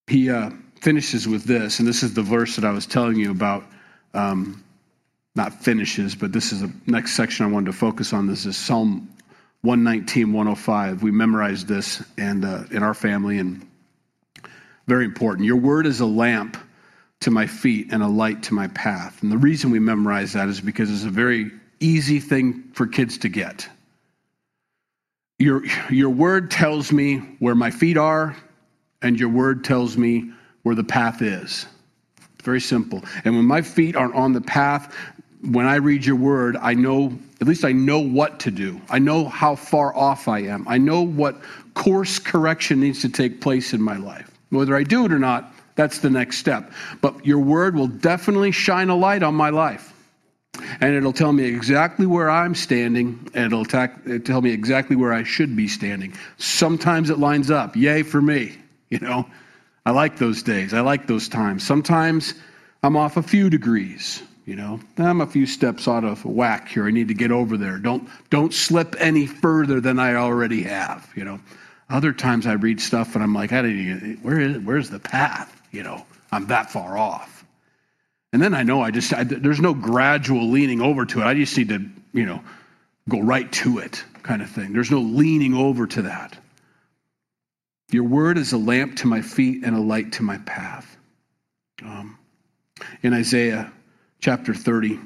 He 0.07 0.29
uh, 0.29 0.51
finishes 0.81 1.27
with 1.27 1.43
this, 1.45 1.79
and 1.79 1.87
this 1.87 2.03
is 2.03 2.13
the 2.13 2.21
verse 2.21 2.55
that 2.55 2.65
I 2.65 2.71
was 2.71 2.85
telling 2.85 3.17
you 3.17 3.31
about. 3.31 3.63
Um, 4.13 4.63
not 5.35 5.63
finishes, 5.63 6.13
but 6.13 6.31
this 6.31 6.51
is 6.51 6.61
the 6.61 6.71
next 6.85 7.13
section 7.13 7.45
I 7.45 7.49
wanted 7.49 7.67
to 7.67 7.73
focus 7.73 8.13
on. 8.13 8.27
This 8.27 8.45
is 8.45 8.55
Psalm 8.55 9.09
119, 9.61 10.31
105. 10.31 11.01
We 11.01 11.11
memorized 11.11 11.67
this 11.67 12.03
and 12.17 12.45
uh, 12.45 12.63
in 12.71 12.83
our 12.83 12.93
family, 12.93 13.39
and 13.39 13.67
very 14.87 15.05
important. 15.05 15.45
Your 15.45 15.57
word 15.57 15.85
is 15.85 15.99
a 15.99 16.05
lamp 16.05 16.57
to 17.21 17.31
my 17.31 17.47
feet 17.47 17.87
and 17.91 18.03
a 18.03 18.07
light 18.07 18.43
to 18.43 18.53
my 18.53 18.67
path. 18.67 19.21
And 19.23 19.31
the 19.31 19.37
reason 19.37 19.71
we 19.71 19.79
memorize 19.79 20.33
that 20.33 20.49
is 20.49 20.59
because 20.59 20.91
it's 20.91 21.05
a 21.05 21.09
very 21.09 21.51
easy 21.79 22.19
thing 22.19 22.63
for 22.73 22.85
kids 22.85 23.17
to 23.19 23.29
get. 23.29 23.67
Your, 25.39 25.63
your 25.89 26.09
word 26.09 26.51
tells 26.51 26.91
me 26.91 27.17
where 27.39 27.55
my 27.55 27.71
feet 27.71 27.97
are, 27.97 28.35
and 29.01 29.19
your 29.19 29.29
word 29.29 29.63
tells 29.63 29.97
me 29.97 30.31
where 30.63 30.75
the 30.75 30.83
path 30.83 31.21
is. 31.21 31.65
Very 32.43 32.61
simple. 32.61 33.01
And 33.25 33.35
when 33.35 33.45
my 33.45 33.61
feet 33.61 33.95
aren't 33.95 34.15
on 34.15 34.33
the 34.33 34.41
path, 34.41 34.93
when 35.41 35.65
I 35.65 35.75
read 35.75 36.05
your 36.05 36.15
word, 36.15 36.57
I 36.57 36.73
know, 36.73 37.17
at 37.41 37.47
least 37.47 37.65
I 37.65 37.71
know 37.71 37.99
what 37.99 38.39
to 38.41 38.51
do. 38.51 38.79
I 38.89 38.99
know 38.99 39.25
how 39.25 39.55
far 39.55 39.95
off 39.95 40.27
I 40.27 40.39
am. 40.39 40.65
I 40.67 40.77
know 40.77 41.01
what 41.01 41.41
course 41.73 42.19
correction 42.19 42.79
needs 42.79 43.01
to 43.01 43.09
take 43.09 43.41
place 43.41 43.73
in 43.73 43.81
my 43.81 43.97
life. 43.97 44.32
Whether 44.53 44.75
I 44.75 44.83
do 44.83 45.05
it 45.05 45.11
or 45.11 45.19
not, 45.19 45.53
that's 45.75 45.99
the 45.99 46.09
next 46.09 46.37
step. 46.37 46.71
But 47.01 47.25
your 47.25 47.39
word 47.39 47.75
will 47.75 47.87
definitely 47.87 48.51
shine 48.51 48.89
a 48.89 48.95
light 48.95 49.23
on 49.23 49.35
my 49.35 49.49
life. 49.49 49.91
And 50.79 50.93
it'll 50.93 51.13
tell 51.13 51.33
me 51.33 51.45
exactly 51.45 52.05
where 52.05 52.29
I'm 52.29 52.53
standing, 52.53 53.27
and 53.33 53.51
it'll 53.51 53.65
tell 53.65 54.41
me 54.41 54.51
exactly 54.51 54.95
where 54.95 55.11
I 55.11 55.23
should 55.23 55.55
be 55.55 55.67
standing. 55.67 56.13
Sometimes 56.37 57.09
it 57.09 57.17
lines 57.17 57.49
up. 57.49 57.75
Yay 57.75 58.03
for 58.03 58.21
me. 58.21 58.55
You 58.89 58.99
know, 58.99 59.25
I 59.85 59.91
like 59.91 60.17
those 60.19 60.43
days. 60.43 60.73
I 60.73 60.81
like 60.81 61.07
those 61.07 61.27
times. 61.27 61.65
Sometimes 61.65 62.35
I'm 62.83 62.95
off 62.95 63.17
a 63.17 63.23
few 63.23 63.49
degrees. 63.49 64.21
You 64.45 64.57
know, 64.57 64.79
I'm 64.97 65.21
a 65.21 65.25
few 65.25 65.47
steps 65.47 65.87
out 65.87 66.03
of 66.03 66.23
whack 66.25 66.67
here. 66.67 66.85
I 66.85 66.91
need 66.91 67.07
to 67.07 67.13
get 67.13 67.31
over 67.31 67.57
there. 67.57 67.79
Don't 67.79 68.07
don't 68.29 68.53
slip 68.53 68.95
any 68.99 69.25
further 69.25 69.79
than 69.79 69.99
I 69.99 70.15
already 70.15 70.63
have. 70.63 71.09
You 71.15 71.23
know, 71.23 71.39
other 71.89 72.13
times 72.13 72.47
I 72.47 72.53
read 72.53 72.79
stuff 72.81 73.15
and 73.15 73.23
I'm 73.23 73.33
like, 73.33 73.51
I 73.51 73.61
didn't. 73.61 74.19
Where 74.23 74.39
is 74.39 74.57
where's 74.59 74.89
the 74.89 74.99
path? 74.99 75.61
You 75.71 75.83
know, 75.83 76.05
I'm 76.31 76.47
that 76.47 76.71
far 76.71 76.97
off. 76.97 77.43
And 78.33 78.41
then 78.41 78.55
I 78.55 78.63
know 78.63 78.81
I 78.81 78.89
just, 78.89 79.13
I, 79.13 79.23
there's 79.23 79.61
no 79.61 79.75
gradual 79.75 80.49
leaning 80.49 80.81
over 80.81 81.05
to 81.05 81.21
it. 81.21 81.23
I 81.23 81.35
just 81.35 81.55
need 81.55 81.69
to, 81.69 81.85
you 82.13 82.25
know, 82.25 82.43
go 83.07 83.21
right 83.21 83.49
to 83.53 83.77
it 83.77 84.03
kind 84.23 84.41
of 84.41 84.49
thing. 84.49 84.73
There's 84.73 84.89
no 84.89 85.01
leaning 85.01 85.53
over 85.53 85.85
to 85.85 86.01
that. 86.03 86.35
Your 87.91 88.05
word 88.05 88.39
is 88.39 88.53
a 88.53 88.57
lamp 88.57 88.97
to 88.97 89.07
my 89.07 89.21
feet 89.21 89.63
and 89.63 89.75
a 89.75 89.79
light 89.79 90.13
to 90.13 90.23
my 90.23 90.39
path. 90.39 90.97
Um, 91.83 92.17
in 93.03 93.13
Isaiah 93.13 93.71
chapter 94.19 94.55
30, 94.55 94.99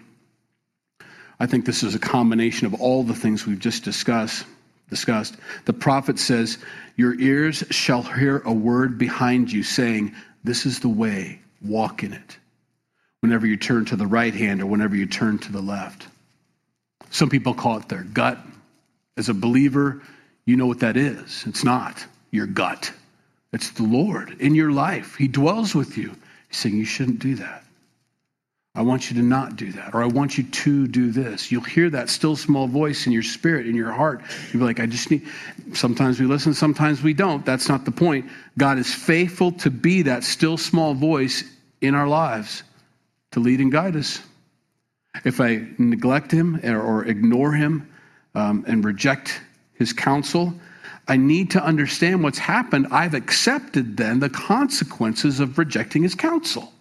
I 1.38 1.48
think 1.48 1.66
this 1.66 1.84
is 1.84 1.96
a 1.96 2.00
combination 2.00 2.68
of 2.68 2.76
all 2.76 3.04
the 3.04 3.14
things 3.14 3.46
we've 3.46 3.60
just 3.60 3.84
discussed. 3.84 4.46
Discussed. 4.90 5.36
The 5.66 5.74
prophet 5.74 6.18
says, 6.20 6.58
Your 6.96 7.20
ears 7.20 7.64
shall 7.72 8.04
hear 8.04 8.42
a 8.46 8.54
word 8.54 8.98
behind 8.98 9.52
you 9.52 9.64
saying, 9.64 10.16
This 10.44 10.66
is 10.66 10.80
the 10.80 10.90
way, 10.90 11.42
walk 11.62 12.04
in 12.04 12.14
it 12.14 12.38
whenever 13.22 13.48
you 13.48 13.58
turn 13.58 13.86
to 13.86 13.96
the 13.96 14.08
right 14.08 14.34
hand 14.34 14.62
or 14.62 14.68
whenever 14.68 14.96
you 14.96 15.06
turn 15.06 15.38
to 15.40 15.52
the 15.52 15.62
left. 15.62 16.08
Some 17.10 17.30
people 17.30 17.54
call 17.54 17.78
it 17.78 17.90
their 17.90 18.04
gut. 18.04 18.38
As 19.18 19.30
a 19.30 19.34
believer, 19.34 20.02
you 20.46 20.56
know 20.56 20.68
what 20.68 20.80
that 20.80 20.96
is. 20.96 21.44
It's 21.48 21.64
not 21.64 22.06
your 22.32 22.48
gut, 22.48 22.92
it's 23.52 23.72
the 23.72 23.84
Lord 23.84 24.36
in 24.40 24.54
your 24.54 24.72
life. 24.72 25.16
He 25.16 25.28
dwells 25.28 25.74
with 25.74 25.98
you. 25.98 26.16
He's 26.50 26.58
saying, 26.58 26.78
You 26.78 26.86
shouldn't 26.86 27.20
do 27.20 27.36
that. 27.36 27.64
I 28.78 28.82
want 28.82 29.10
you 29.10 29.18
to 29.18 29.24
not 29.24 29.56
do 29.56 29.72
that, 29.72 29.96
or 29.96 30.04
I 30.04 30.06
want 30.06 30.38
you 30.38 30.44
to 30.44 30.88
do 30.88 31.10
this. 31.12 31.52
You'll 31.52 31.64
hear 31.64 31.90
that 31.90 32.10
still 32.10 32.36
small 32.36 32.68
voice 32.68 33.08
in 33.08 33.12
your 33.12 33.24
spirit, 33.24 33.66
in 33.66 33.76
your 33.76 33.92
heart. 33.92 34.22
You'll 34.54 34.60
be 34.60 34.66
like, 34.66 34.80
I 34.80 34.86
just 34.86 35.10
need. 35.10 35.28
Sometimes 35.74 36.20
we 36.20 36.28
listen, 36.28 36.54
sometimes 36.54 37.02
we 37.02 37.16
don't. 37.16 37.44
That's 37.44 37.70
not 37.70 37.86
the 37.86 37.92
point. 37.92 38.30
God 38.56 38.78
is 38.78 38.94
faithful 38.94 39.52
to 39.54 39.72
be 39.72 40.04
that 40.04 40.24
still 40.24 40.58
small 40.58 40.94
voice 40.94 41.44
in 41.82 41.96
our 41.96 42.08
lives 42.08 42.62
to 43.32 43.40
lead 43.40 43.62
and 43.62 43.72
guide 43.72 43.96
us. 43.96 44.22
If 45.26 45.42
I 45.42 45.66
neglect 45.80 46.32
him 46.32 46.60
or 46.64 47.04
ignore 47.06 47.54
him 47.54 47.92
um, 48.36 48.64
and 48.68 48.86
reject 48.86 49.42
his 49.74 49.92
counsel, 49.92 50.54
I 51.08 51.18
need 51.18 51.50
to 51.52 51.64
understand 51.64 52.22
what's 52.22 52.38
happened. 52.38 52.90
I've 52.92 53.16
accepted 53.16 53.98
then 53.98 54.20
the 54.20 54.30
consequences 54.30 55.40
of 55.40 55.58
rejecting 55.58 56.04
his 56.04 56.14
counsel. 56.14 56.72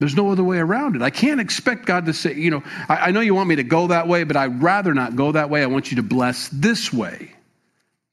There's 0.00 0.16
no 0.16 0.32
other 0.32 0.42
way 0.42 0.58
around 0.58 0.96
it. 0.96 1.02
I 1.02 1.10
can't 1.10 1.40
expect 1.40 1.84
God 1.84 2.06
to 2.06 2.14
say, 2.14 2.34
you 2.34 2.50
know, 2.50 2.64
I, 2.88 2.96
I 2.96 3.10
know 3.10 3.20
you 3.20 3.34
want 3.34 3.50
me 3.50 3.56
to 3.56 3.62
go 3.62 3.86
that 3.88 4.08
way, 4.08 4.24
but 4.24 4.34
I'd 4.34 4.62
rather 4.62 4.94
not 4.94 5.14
go 5.14 5.30
that 5.32 5.50
way. 5.50 5.62
I 5.62 5.66
want 5.66 5.90
you 5.90 5.96
to 5.96 6.02
bless 6.02 6.48
this 6.48 6.92
way. 6.92 7.34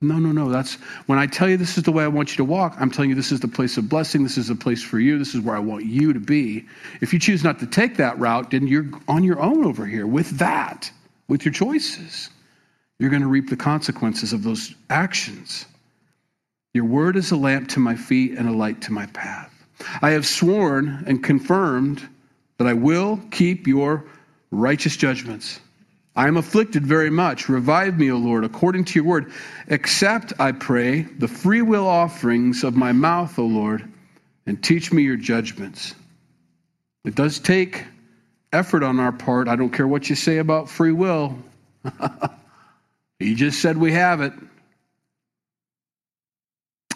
No, 0.02 0.20
no, 0.20 0.34
no. 0.34 0.50
That's 0.50 0.76
when 1.08 1.18
I 1.18 1.26
tell 1.26 1.50
you 1.50 1.56
this 1.56 1.78
is 1.78 1.86
the 1.86 1.92
way 1.94 2.04
I 2.04 2.10
want 2.10 2.32
you 2.32 2.38
to 2.38 2.44
walk, 2.44 2.76
I'm 2.78 2.92
telling 2.92 3.10
you 3.10 3.16
this 3.16 3.32
is 3.32 3.40
the 3.40 3.48
place 3.48 3.78
of 3.78 3.90
blessing. 3.90 4.22
This 4.22 4.38
is 4.38 4.50
the 4.50 4.56
place 4.56 4.84
for 4.84 5.00
you. 5.00 5.18
This 5.18 5.34
is 5.34 5.42
where 5.42 5.56
I 5.56 5.60
want 5.60 5.86
you 5.86 6.14
to 6.14 6.20
be. 6.20 6.66
If 7.02 7.14
you 7.14 7.20
choose 7.20 7.44
not 7.44 7.58
to 7.60 7.66
take 7.66 7.98
that 7.98 8.20
route, 8.20 8.52
then 8.52 8.68
you're 8.68 8.86
on 9.08 9.24
your 9.24 9.40
own 9.40 9.66
over 9.66 9.86
here 9.86 10.06
with 10.06 10.38
that, 10.40 10.92
with 11.30 11.46
your 11.46 11.54
choices. 11.54 12.30
You're 13.00 13.10
going 13.10 13.22
to 13.22 13.28
reap 13.28 13.50
the 13.50 13.56
consequences 13.58 14.34
of 14.34 14.44
those 14.44 14.76
actions. 14.90 15.66
Your 16.74 16.86
word 16.86 17.16
is 17.16 17.32
a 17.32 17.38
lamp 17.38 17.70
to 17.70 17.80
my 17.80 17.96
feet 17.96 18.38
and 18.38 18.50
a 18.50 18.52
light 18.52 18.82
to 18.82 18.94
my 18.94 19.06
path. 19.08 19.57
I 20.02 20.12
have 20.12 20.26
sworn 20.26 21.04
and 21.08 21.24
confirmed 21.24 22.08
that 22.58 22.68
I 22.68 22.74
will 22.74 23.20
keep 23.32 23.68
your 23.68 24.06
righteous 24.52 24.98
judgments. 24.98 25.60
I 26.16 26.28
am 26.28 26.38
afflicted 26.38 26.86
very 26.86 27.12
much. 27.12 27.48
Revive 27.48 28.00
me, 28.00 28.12
O 28.12 28.18
Lord, 28.18 28.44
according 28.44 28.86
to 28.86 28.96
your 28.96 29.04
word. 29.04 29.32
Accept, 29.70 30.34
I 30.40 30.52
pray, 30.52 31.02
the 31.02 31.28
free 31.28 31.62
will 31.62 31.86
offerings 31.86 32.64
of 32.64 32.76
my 32.76 32.92
mouth, 32.92 33.38
O 33.38 33.46
Lord, 33.46 33.88
and 34.48 34.64
teach 34.64 34.92
me 34.92 35.04
your 35.04 35.18
judgments. 35.18 35.94
It 37.06 37.14
does 37.14 37.40
take 37.40 37.86
effort 38.52 38.82
on 38.82 39.00
our 39.00 39.12
part. 39.12 39.48
I 39.48 39.56
don't 39.56 39.70
care 39.70 39.88
what 39.88 40.10
you 40.10 40.16
say 40.16 40.40
about 40.40 40.70
free 40.70 40.92
will. 40.92 41.38
he 43.20 43.36
just 43.36 43.62
said 43.62 43.78
we 43.78 43.92
have 43.92 44.22
it. 44.22 44.34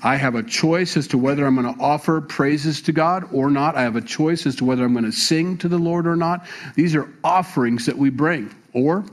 I 0.03 0.15
have 0.15 0.35
a 0.35 0.43
choice 0.43 0.97
as 0.97 1.07
to 1.09 1.17
whether 1.17 1.45
I'm 1.45 1.55
going 1.55 1.75
to 1.75 1.81
offer 1.81 2.21
praises 2.21 2.81
to 2.83 2.91
God 2.91 3.29
or 3.31 3.51
not. 3.51 3.75
I 3.75 3.83
have 3.83 3.95
a 3.95 4.01
choice 4.01 4.45
as 4.45 4.55
to 4.57 4.65
whether 4.65 4.83
I'm 4.83 4.93
going 4.93 5.05
to 5.05 5.11
sing 5.11 5.57
to 5.59 5.67
the 5.67 5.77
Lord 5.77 6.07
or 6.07 6.15
not. 6.15 6.47
These 6.75 6.95
are 6.95 7.07
offerings 7.23 7.85
that 7.85 7.97
we 7.97 8.09
bring 8.09 8.53
or 8.73 9.05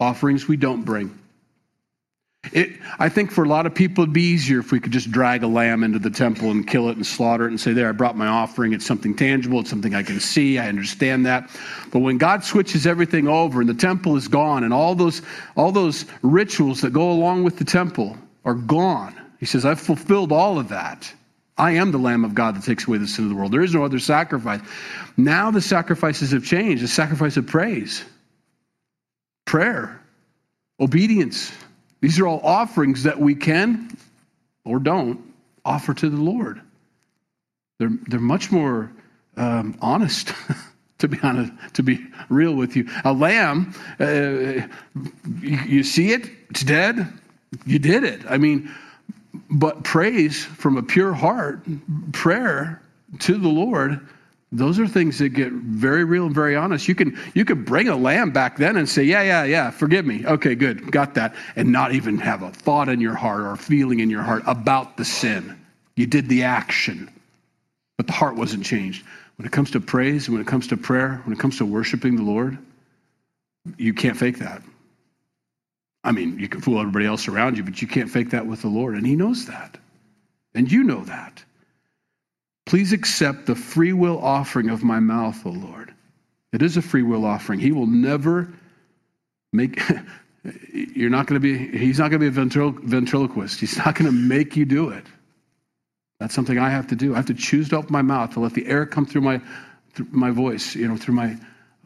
offerings 0.00 0.48
we 0.48 0.56
don't 0.56 0.82
bring. 0.84 1.16
It, 2.52 2.78
I 2.98 3.08
think 3.08 3.32
for 3.32 3.44
a 3.44 3.48
lot 3.48 3.66
of 3.66 3.74
people, 3.74 4.02
it'd 4.02 4.14
be 4.14 4.22
easier 4.22 4.60
if 4.60 4.70
we 4.70 4.78
could 4.78 4.92
just 4.92 5.10
drag 5.10 5.42
a 5.42 5.48
lamb 5.48 5.82
into 5.82 5.98
the 5.98 6.10
temple 6.10 6.50
and 6.50 6.66
kill 6.66 6.88
it 6.90 6.96
and 6.96 7.04
slaughter 7.04 7.46
it 7.46 7.50
and 7.50 7.60
say, 7.60 7.72
There, 7.72 7.88
I 7.88 7.92
brought 7.92 8.16
my 8.16 8.28
offering. 8.28 8.72
It's 8.72 8.86
something 8.86 9.14
tangible. 9.14 9.60
It's 9.60 9.70
something 9.70 9.94
I 9.94 10.02
can 10.02 10.20
see. 10.20 10.58
I 10.58 10.68
understand 10.68 11.26
that. 11.26 11.50
But 11.90 12.00
when 12.00 12.18
God 12.18 12.44
switches 12.44 12.86
everything 12.86 13.26
over 13.26 13.60
and 13.60 13.68
the 13.68 13.74
temple 13.74 14.16
is 14.16 14.28
gone 14.28 14.64
and 14.64 14.72
all 14.72 14.94
those, 14.94 15.22
all 15.56 15.72
those 15.72 16.04
rituals 16.22 16.80
that 16.82 16.92
go 16.92 17.10
along 17.10 17.42
with 17.42 17.58
the 17.58 17.64
temple 17.64 18.16
are 18.44 18.54
gone, 18.54 19.14
He 19.38 19.46
says, 19.46 19.64
I've 19.64 19.80
fulfilled 19.80 20.32
all 20.32 20.58
of 20.58 20.68
that. 20.70 21.12
I 21.58 21.72
am 21.72 21.90
the 21.90 21.98
Lamb 21.98 22.24
of 22.24 22.34
God 22.34 22.56
that 22.56 22.64
takes 22.64 22.86
away 22.86 22.98
the 22.98 23.06
sin 23.06 23.24
of 23.24 23.30
the 23.30 23.36
world. 23.36 23.52
There 23.52 23.62
is 23.62 23.74
no 23.74 23.84
other 23.84 23.98
sacrifice. 23.98 24.60
Now 25.16 25.50
the 25.50 25.60
sacrifices 25.60 26.32
have 26.32 26.44
changed 26.44 26.82
the 26.82 26.88
sacrifice 26.88 27.36
of 27.36 27.46
praise 27.46 28.04
prayer, 29.46 30.02
obedience. 30.80 31.52
These 32.00 32.18
are 32.18 32.26
all 32.26 32.40
offerings 32.40 33.04
that 33.04 33.18
we 33.18 33.34
can 33.34 33.96
or 34.64 34.78
don't 34.80 35.20
offer 35.64 35.94
to 35.94 36.10
the 36.10 36.16
Lord. 36.16 36.60
They're, 37.78 37.96
they're 38.08 38.20
much 38.20 38.50
more 38.50 38.90
um, 39.36 39.78
honest, 39.80 40.32
to 40.98 41.08
be 41.08 41.18
honest, 41.22 41.52
to 41.74 41.82
be 41.82 42.04
real 42.28 42.54
with 42.54 42.76
you. 42.76 42.88
A 43.04 43.12
lamb, 43.12 43.72
uh, 44.00 44.66
you, 45.40 45.58
you 45.66 45.82
see 45.84 46.12
it, 46.12 46.28
it's 46.50 46.64
dead, 46.64 47.06
you 47.64 47.78
did 47.78 48.04
it. 48.04 48.20
I 48.28 48.36
mean, 48.36 48.70
but 49.50 49.84
praise 49.84 50.44
from 50.44 50.76
a 50.76 50.82
pure 50.82 51.12
heart, 51.12 51.60
prayer 52.12 52.80
to 53.20 53.38
the 53.38 53.48
Lord 53.48 54.00
those 54.52 54.78
are 54.78 54.86
things 54.86 55.18
that 55.18 55.30
get 55.30 55.52
very 55.52 56.04
real 56.04 56.26
and 56.26 56.34
very 56.34 56.54
honest. 56.54 56.86
You 56.88 56.94
can 56.94 57.18
you 57.34 57.44
can 57.44 57.64
bring 57.64 57.88
a 57.88 57.96
lamb 57.96 58.30
back 58.30 58.56
then 58.56 58.76
and 58.76 58.88
say, 58.88 59.02
"Yeah, 59.02 59.22
yeah, 59.22 59.44
yeah, 59.44 59.70
forgive 59.70 60.06
me." 60.06 60.24
Okay, 60.24 60.54
good. 60.54 60.90
Got 60.92 61.14
that. 61.14 61.34
And 61.56 61.72
not 61.72 61.92
even 61.92 62.18
have 62.18 62.42
a 62.42 62.50
thought 62.50 62.88
in 62.88 63.00
your 63.00 63.14
heart 63.14 63.40
or 63.40 63.52
a 63.52 63.56
feeling 63.56 64.00
in 64.00 64.08
your 64.08 64.22
heart 64.22 64.44
about 64.46 64.96
the 64.96 65.04
sin. 65.04 65.56
You 65.96 66.06
did 66.06 66.28
the 66.28 66.44
action. 66.44 67.10
But 67.96 68.06
the 68.06 68.12
heart 68.12 68.36
wasn't 68.36 68.64
changed. 68.64 69.04
When 69.36 69.46
it 69.46 69.52
comes 69.52 69.70
to 69.72 69.80
praise, 69.80 70.28
when 70.28 70.40
it 70.40 70.46
comes 70.46 70.68
to 70.68 70.76
prayer, 70.76 71.20
when 71.24 71.32
it 71.32 71.38
comes 71.38 71.58
to 71.58 71.64
worshiping 71.66 72.16
the 72.16 72.22
Lord, 72.22 72.56
you 73.76 73.94
can't 73.94 74.16
fake 74.16 74.38
that. 74.38 74.62
I 76.06 76.12
mean, 76.12 76.38
you 76.38 76.48
can 76.48 76.60
fool 76.60 76.78
everybody 76.78 77.04
else 77.04 77.26
around 77.26 77.56
you, 77.56 77.64
but 77.64 77.82
you 77.82 77.88
can't 77.88 78.08
fake 78.08 78.30
that 78.30 78.46
with 78.46 78.62
the 78.62 78.68
Lord, 78.68 78.94
and 78.94 79.04
he 79.04 79.16
knows 79.16 79.46
that. 79.46 79.76
And 80.54 80.70
you 80.70 80.84
know 80.84 81.02
that. 81.04 81.44
Please 82.64 82.92
accept 82.92 83.46
the 83.46 83.56
free 83.56 83.92
will 83.92 84.18
offering 84.18 84.70
of 84.70 84.84
my 84.84 85.00
mouth, 85.00 85.44
O 85.44 85.50
Lord. 85.50 85.92
It 86.52 86.62
is 86.62 86.76
a 86.76 86.82
free 86.82 87.02
will 87.02 87.24
offering. 87.24 87.58
He 87.58 87.72
will 87.72 87.88
never 87.88 88.48
make, 89.52 89.82
you're 90.72 91.10
not 91.10 91.26
going 91.26 91.40
to 91.40 91.68
be, 91.68 91.76
he's 91.76 91.98
not 91.98 92.10
going 92.12 92.20
to 92.20 92.30
be 92.30 92.40
a 92.40 92.70
ventriloquist. 92.88 93.58
He's 93.58 93.76
not 93.76 93.96
going 93.96 94.06
to 94.06 94.16
make 94.16 94.56
you 94.56 94.64
do 94.64 94.90
it. 94.90 95.04
That's 96.20 96.34
something 96.34 96.56
I 96.56 96.70
have 96.70 96.86
to 96.88 96.96
do. 96.96 97.14
I 97.14 97.16
have 97.16 97.26
to 97.26 97.34
choose 97.34 97.68
to 97.70 97.78
open 97.78 97.92
my 97.92 98.02
mouth 98.02 98.32
to 98.34 98.40
let 98.40 98.54
the 98.54 98.66
air 98.66 98.86
come 98.86 99.06
through 99.06 99.22
my, 99.22 99.40
through 99.94 100.06
my 100.12 100.30
voice, 100.30 100.76
you 100.76 100.86
know, 100.86 100.96
through 100.96 101.14
my, 101.14 101.36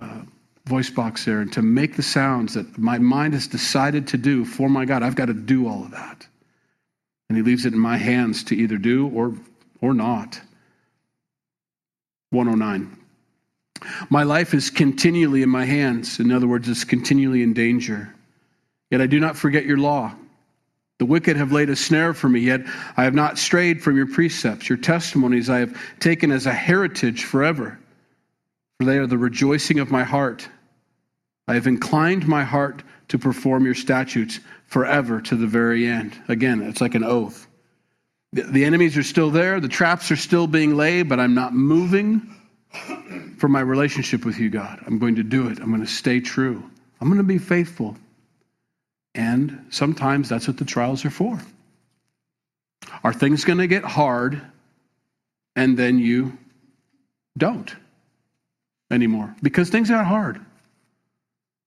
uh, 0.00 0.22
voice 0.66 0.90
box 0.90 1.24
there 1.24 1.40
and 1.40 1.52
to 1.52 1.62
make 1.62 1.96
the 1.96 2.02
sounds 2.02 2.54
that 2.54 2.78
my 2.78 2.98
mind 2.98 3.34
has 3.34 3.46
decided 3.46 4.06
to 4.08 4.16
do 4.16 4.44
for 4.44 4.68
my 4.68 4.84
God. 4.84 5.02
I've 5.02 5.16
got 5.16 5.26
to 5.26 5.34
do 5.34 5.66
all 5.66 5.84
of 5.84 5.90
that. 5.92 6.26
And 7.28 7.36
he 7.36 7.42
leaves 7.42 7.64
it 7.64 7.72
in 7.72 7.78
my 7.78 7.96
hands 7.96 8.44
to 8.44 8.56
either 8.56 8.76
do 8.76 9.08
or, 9.08 9.34
or 9.80 9.94
not. 9.94 10.40
109. 12.30 12.96
My 14.10 14.22
life 14.22 14.54
is 14.54 14.70
continually 14.70 15.42
in 15.42 15.48
my 15.48 15.64
hands. 15.64 16.20
In 16.20 16.32
other 16.32 16.46
words, 16.46 16.68
it's 16.68 16.84
continually 16.84 17.42
in 17.42 17.52
danger. 17.52 18.14
Yet 18.90 19.00
I 19.00 19.06
do 19.06 19.20
not 19.20 19.36
forget 19.36 19.64
your 19.64 19.78
law. 19.78 20.14
The 20.98 21.06
wicked 21.06 21.36
have 21.38 21.50
laid 21.50 21.70
a 21.70 21.76
snare 21.76 22.12
for 22.12 22.28
me, 22.28 22.40
yet 22.40 22.60
I 22.96 23.04
have 23.04 23.14
not 23.14 23.38
strayed 23.38 23.82
from 23.82 23.96
your 23.96 24.06
precepts. 24.06 24.68
Your 24.68 24.76
testimonies 24.76 25.48
I 25.48 25.60
have 25.60 25.80
taken 25.98 26.30
as 26.30 26.44
a 26.44 26.52
heritage 26.52 27.24
forever, 27.24 27.78
for 28.80 28.86
they 28.86 28.96
are 28.96 29.06
the 29.06 29.18
rejoicing 29.18 29.78
of 29.78 29.90
my 29.90 30.02
heart. 30.02 30.48
I 31.46 31.52
have 31.52 31.66
inclined 31.66 32.26
my 32.26 32.44
heart 32.44 32.82
to 33.08 33.18
perform 33.18 33.66
your 33.66 33.74
statutes 33.74 34.40
forever 34.64 35.20
to 35.20 35.36
the 35.36 35.46
very 35.46 35.86
end. 35.86 36.18
Again, 36.28 36.62
it's 36.62 36.80
like 36.80 36.94
an 36.94 37.04
oath. 37.04 37.46
The 38.32 38.64
enemies 38.64 38.96
are 38.96 39.02
still 39.02 39.28
there, 39.28 39.60
the 39.60 39.68
traps 39.68 40.10
are 40.10 40.16
still 40.16 40.46
being 40.46 40.78
laid, 40.78 41.10
but 41.10 41.20
I'm 41.20 41.34
not 41.34 41.52
moving 41.52 42.34
for 43.36 43.48
my 43.48 43.60
relationship 43.60 44.24
with 44.24 44.38
you, 44.38 44.48
God. 44.48 44.82
I'm 44.86 44.98
going 44.98 45.16
to 45.16 45.24
do 45.24 45.48
it. 45.48 45.58
I'm 45.60 45.68
going 45.68 45.82
to 45.82 45.86
stay 45.86 46.18
true. 46.18 46.64
I'm 47.02 47.08
going 47.08 47.18
to 47.18 47.22
be 47.22 47.36
faithful. 47.36 47.98
And 49.14 49.66
sometimes 49.68 50.30
that's 50.30 50.48
what 50.48 50.56
the 50.56 50.64
trials 50.64 51.04
are 51.04 51.10
for. 51.10 51.38
Are 53.04 53.12
things 53.12 53.44
going 53.44 53.58
to 53.58 53.66
get 53.66 53.84
hard 53.84 54.40
and 55.54 55.78
then 55.78 55.98
you 55.98 56.38
don't 57.36 57.76
anymore? 58.90 59.34
Because 59.42 59.70
things 59.70 59.90
got 59.90 60.06
hard. 60.06 60.40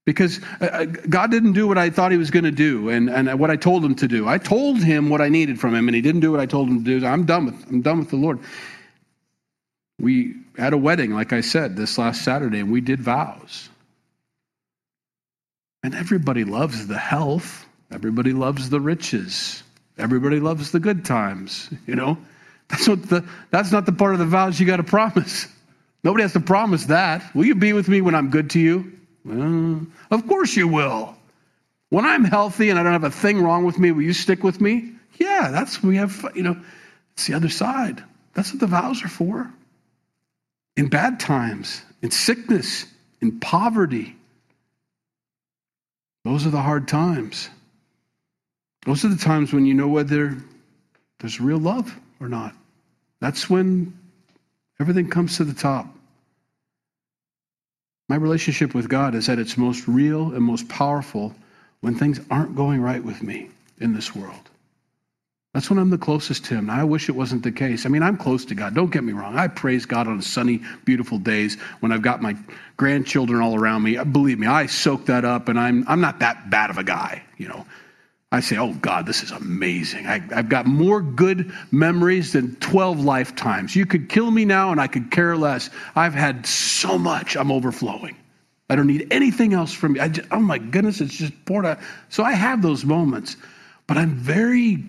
Because 0.06 0.42
uh, 0.60 0.66
uh, 0.66 0.86
God 0.86 1.32
didn't 1.32 1.54
do 1.54 1.68
what 1.68 1.78
I 1.78 1.90
thought 1.90 2.12
He 2.12 2.18
was 2.18 2.32
going 2.32 2.44
to 2.44 2.52
do 2.52 2.90
and, 2.90 3.10
and 3.10 3.40
what 3.40 3.50
I 3.50 3.56
told 3.56 3.86
Him 3.86 3.96
to 3.96 4.08
do. 4.08 4.28
I 4.28 4.38
told 4.38 4.78
Him 4.78 5.10
what 5.10 5.22
I 5.22 5.30
needed 5.30 5.60
from 5.60 5.74
Him, 5.74 5.88
and 5.88 5.96
He 5.96 6.02
didn't 6.02 6.22
do 6.22 6.32
what 6.32 6.42
I 6.42 6.46
told 6.46 6.68
Him 6.68 6.84
to 6.84 7.00
do. 7.00 7.06
I'm 7.06 7.26
done 7.26 7.46
with 7.46 7.70
I'm 7.70 7.82
done 7.82 8.00
with 8.00 8.10
the 8.10 8.18
Lord. 8.18 8.40
We 10.00 10.36
had 10.58 10.74
a 10.74 10.78
wedding, 10.78 11.14
like 11.14 11.32
I 11.32 11.42
said, 11.42 11.78
this 11.78 11.98
last 11.98 12.24
Saturday, 12.24 12.60
and 12.60 12.72
we 12.72 12.82
did 12.82 13.00
vows. 13.00 13.70
And 15.84 15.96
everybody 15.96 16.44
loves 16.44 16.88
the 16.88 16.98
health. 16.98 17.66
Everybody 17.92 18.34
loves 18.34 18.70
the 18.70 18.80
riches. 18.80 19.64
Everybody 19.98 20.40
loves 20.40 20.72
the 20.72 20.80
good 20.80 21.06
times. 21.06 21.70
You 21.86 21.96
know, 21.96 22.18
that's 22.68 22.88
what 22.88 23.08
the 23.08 23.26
that's 23.52 23.72
not 23.72 23.86
the 23.86 23.92
part 23.94 24.14
of 24.14 24.20
the 24.20 24.26
vows 24.26 24.60
you 24.60 24.66
got 24.66 24.78
to 24.78 24.84
promise. 24.84 25.48
Nobody 26.04 26.24
has 26.24 26.34
to 26.34 26.40
promise 26.40 26.86
that. 26.86 27.34
Will 27.34 27.46
you 27.46 27.56
be 27.56 27.74
with 27.74 27.88
me 27.88 28.02
when 28.02 28.16
I'm 28.16 28.30
good 28.30 28.50
to 28.52 28.60
you? 28.60 28.92
Well, 29.24 29.86
of 30.12 30.28
course 30.28 30.56
you 30.56 30.68
will. 30.68 31.16
When 31.90 32.06
I'm 32.06 32.24
healthy 32.24 32.70
and 32.70 32.80
I 32.80 32.84
don't 32.84 32.92
have 32.92 33.04
a 33.04 33.12
thing 33.12 33.42
wrong 33.42 33.64
with 33.64 33.80
me, 33.80 33.92
will 33.92 34.02
you 34.02 34.14
stick 34.14 34.44
with 34.44 34.60
me? 34.60 34.94
Yeah, 35.18 35.50
that's 35.52 35.82
we 35.82 35.96
have. 35.98 36.26
You 36.36 36.44
know, 36.44 36.62
it's 37.14 37.28
the 37.28 37.36
other 37.36 37.50
side. 37.50 38.04
That's 38.34 38.52
what 38.52 38.60
the 38.60 38.68
vows 38.68 39.04
are 39.04 39.10
for. 39.10 39.50
In 40.76 40.90
bad 40.90 41.20
times, 41.20 41.84
in 42.02 42.10
sickness, 42.12 42.86
in 43.22 43.40
poverty, 43.40 44.16
those 46.26 46.48
are 46.48 46.50
the 46.50 46.62
hard 46.62 46.88
times. 46.88 47.50
Those 48.86 49.06
are 49.06 49.10
the 49.10 49.18
times 49.18 49.54
when 49.54 49.66
you 49.66 49.74
know 49.74 49.88
whether 49.88 50.36
there's 51.20 51.40
real 51.40 51.60
love 51.60 51.96
or 52.20 52.28
not. 52.28 52.56
That's 53.22 53.50
when 53.50 53.98
everything 54.80 55.10
comes 55.10 55.38
to 55.38 55.44
the 55.44 55.54
top. 55.54 55.88
My 58.10 58.16
relationship 58.16 58.76
with 58.76 58.90
God 58.90 59.16
is 59.16 59.30
at 59.30 59.40
its 59.40 59.58
most 59.58 59.88
real 59.88 60.34
and 60.34 60.44
most 60.44 60.68
powerful 60.68 61.34
when 61.82 61.96
things 61.96 62.20
aren't 62.30 62.56
going 62.56 62.82
right 62.82 63.04
with 63.04 63.24
me 63.24 63.50
in 63.80 63.94
this 63.94 64.16
world. 64.16 64.50
That's 65.54 65.70
when 65.70 65.78
I'm 65.78 65.92
the 65.92 66.00
closest 66.00 66.46
to 66.46 66.56
Him. 66.56 66.70
I 66.70 66.84
wish 66.84 67.10
it 67.10 67.12
wasn't 67.14 67.44
the 67.44 67.52
case. 67.52 67.86
I 67.86 67.90
mean, 67.90 68.02
I'm 68.02 68.18
close 68.18 68.44
to 68.46 68.56
God. 68.56 68.74
Don't 68.74 68.92
get 68.92 69.04
me 69.04 69.14
wrong. 69.14 69.38
I 69.38 69.48
praise 69.48 69.86
God 69.86 70.08
on 70.08 70.22
sunny, 70.22 70.62
beautiful 70.84 71.20
days 71.20 71.60
when 71.80 71.92
I've 71.92 72.02
got 72.02 72.24
my 72.24 72.36
grandchildren 72.76 73.40
all 73.40 73.56
around 73.56 73.84
me. 73.84 74.04
Believe 74.04 74.40
me, 74.40 74.48
I 74.48 74.66
soak 74.66 75.06
that 75.06 75.26
up, 75.26 75.50
and 75.50 75.60
I'm 75.60 75.86
I'm 75.88 76.02
not 76.02 76.20
that 76.20 76.50
bad 76.50 76.72
of 76.72 76.80
a 76.80 76.84
guy. 76.84 77.22
You 77.38 77.50
know, 77.50 77.68
I 78.34 78.42
say, 78.42 78.58
"Oh 78.58 78.74
God, 78.74 79.06
this 79.06 79.24
is 79.24 79.32
amazing." 79.32 80.08
I, 80.08 80.22
I've 80.36 80.50
got 80.50 80.66
more 80.66 81.02
good 81.02 81.54
memories 81.72 82.34
than 82.34 82.56
12 82.58 83.00
lifetimes. 83.00 83.76
You 83.76 83.86
could 83.86 84.10
kill 84.10 84.30
me 84.30 84.44
now, 84.44 84.72
and 84.72 84.82
I 84.82 84.88
could 84.88 85.12
care 85.12 85.38
less. 85.38 85.70
I've 85.96 86.14
had 86.14 86.46
so 86.46 86.98
much. 86.98 87.38
I'm 87.38 87.52
overflowing. 87.52 88.18
I 88.70 88.76
don't 88.76 88.88
need 88.88 89.08
anything 89.12 89.54
else 89.54 89.72
from 89.72 89.96
you. 89.96 90.10
Just, 90.10 90.28
oh 90.32 90.40
my 90.40 90.58
goodness, 90.58 91.00
it's 91.00 91.16
just 91.16 91.34
poured 91.46 91.66
out. 91.66 91.80
So 92.10 92.24
I 92.24 92.34
have 92.34 92.62
those 92.62 92.84
moments, 92.84 93.38
but 93.88 93.98
I'm 93.98 94.16
very 94.16 94.84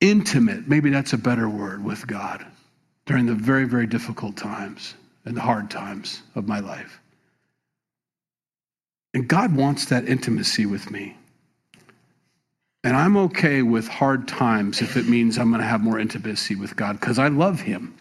intimate, 0.00 0.68
maybe 0.68 0.90
that's 0.90 1.12
a 1.12 1.18
better 1.18 1.48
word, 1.48 1.84
with 1.84 2.06
God 2.06 2.46
during 3.06 3.26
the 3.26 3.34
very, 3.34 3.64
very 3.64 3.86
difficult 3.86 4.36
times 4.36 4.94
and 5.24 5.36
the 5.36 5.40
hard 5.40 5.70
times 5.70 6.22
of 6.34 6.46
my 6.46 6.60
life. 6.60 7.00
And 9.14 9.26
God 9.26 9.56
wants 9.56 9.86
that 9.86 10.08
intimacy 10.08 10.66
with 10.66 10.90
me. 10.90 11.16
And 12.84 12.96
I'm 12.96 13.16
okay 13.16 13.62
with 13.62 13.88
hard 13.88 14.28
times 14.28 14.80
if 14.80 14.96
it 14.96 15.08
means 15.08 15.38
I'm 15.38 15.50
going 15.50 15.60
to 15.60 15.66
have 15.66 15.80
more 15.80 15.98
intimacy 15.98 16.54
with 16.54 16.76
God 16.76 17.00
because 17.00 17.18
I 17.18 17.28
love 17.28 17.60
Him. 17.60 17.96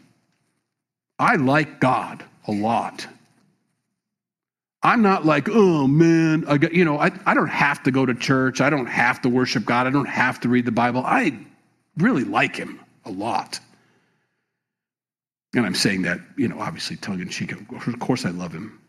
I 1.20 1.36
like 1.36 1.80
God 1.80 2.24
a 2.48 2.52
lot. 2.52 3.08
I'm 4.84 5.02
not 5.02 5.26
like, 5.26 5.50
oh 5.50 5.88
man, 5.88 6.46
I 6.48 6.58
got, 6.58 6.74
you 6.74 6.86
know, 6.86 7.00
I, 7.00 7.12
I 7.26 7.34
don't 7.34 7.50
have 7.50 7.82
to 7.84 7.92
go 7.92 8.06
to 8.06 8.14
church. 8.14 8.62
I 8.62 8.70
don't 8.70 8.86
have 8.86 9.22
to 9.24 9.30
worship 9.30 9.66
God. 9.66 9.88
I 9.88 9.90
don't 9.90 10.06
have 10.06 10.40
to 10.42 10.50
read 10.50 10.66
the 10.66 10.72
Bible. 10.72 11.02
I 11.04 11.38
really 11.98 12.24
like 12.24 12.56
him 12.56 12.80
a 13.06 13.12
lot. 13.12 13.60
And 15.56 15.66
I'm 15.66 15.74
saying 15.74 16.04
that, 16.04 16.20
you 16.38 16.48
know, 16.48 16.60
obviously 16.60 16.98
tongue 16.98 17.20
in 17.20 17.30
cheek. 17.30 17.52
Of 17.52 18.00
course, 18.00 18.26
I 18.26 18.30
love 18.30 18.54
him. 18.54 18.80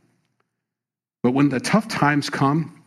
But 1.23 1.33
when 1.33 1.49
the 1.49 1.61
tough 1.61 1.89
times 1.89 2.29
come, 2.29 2.78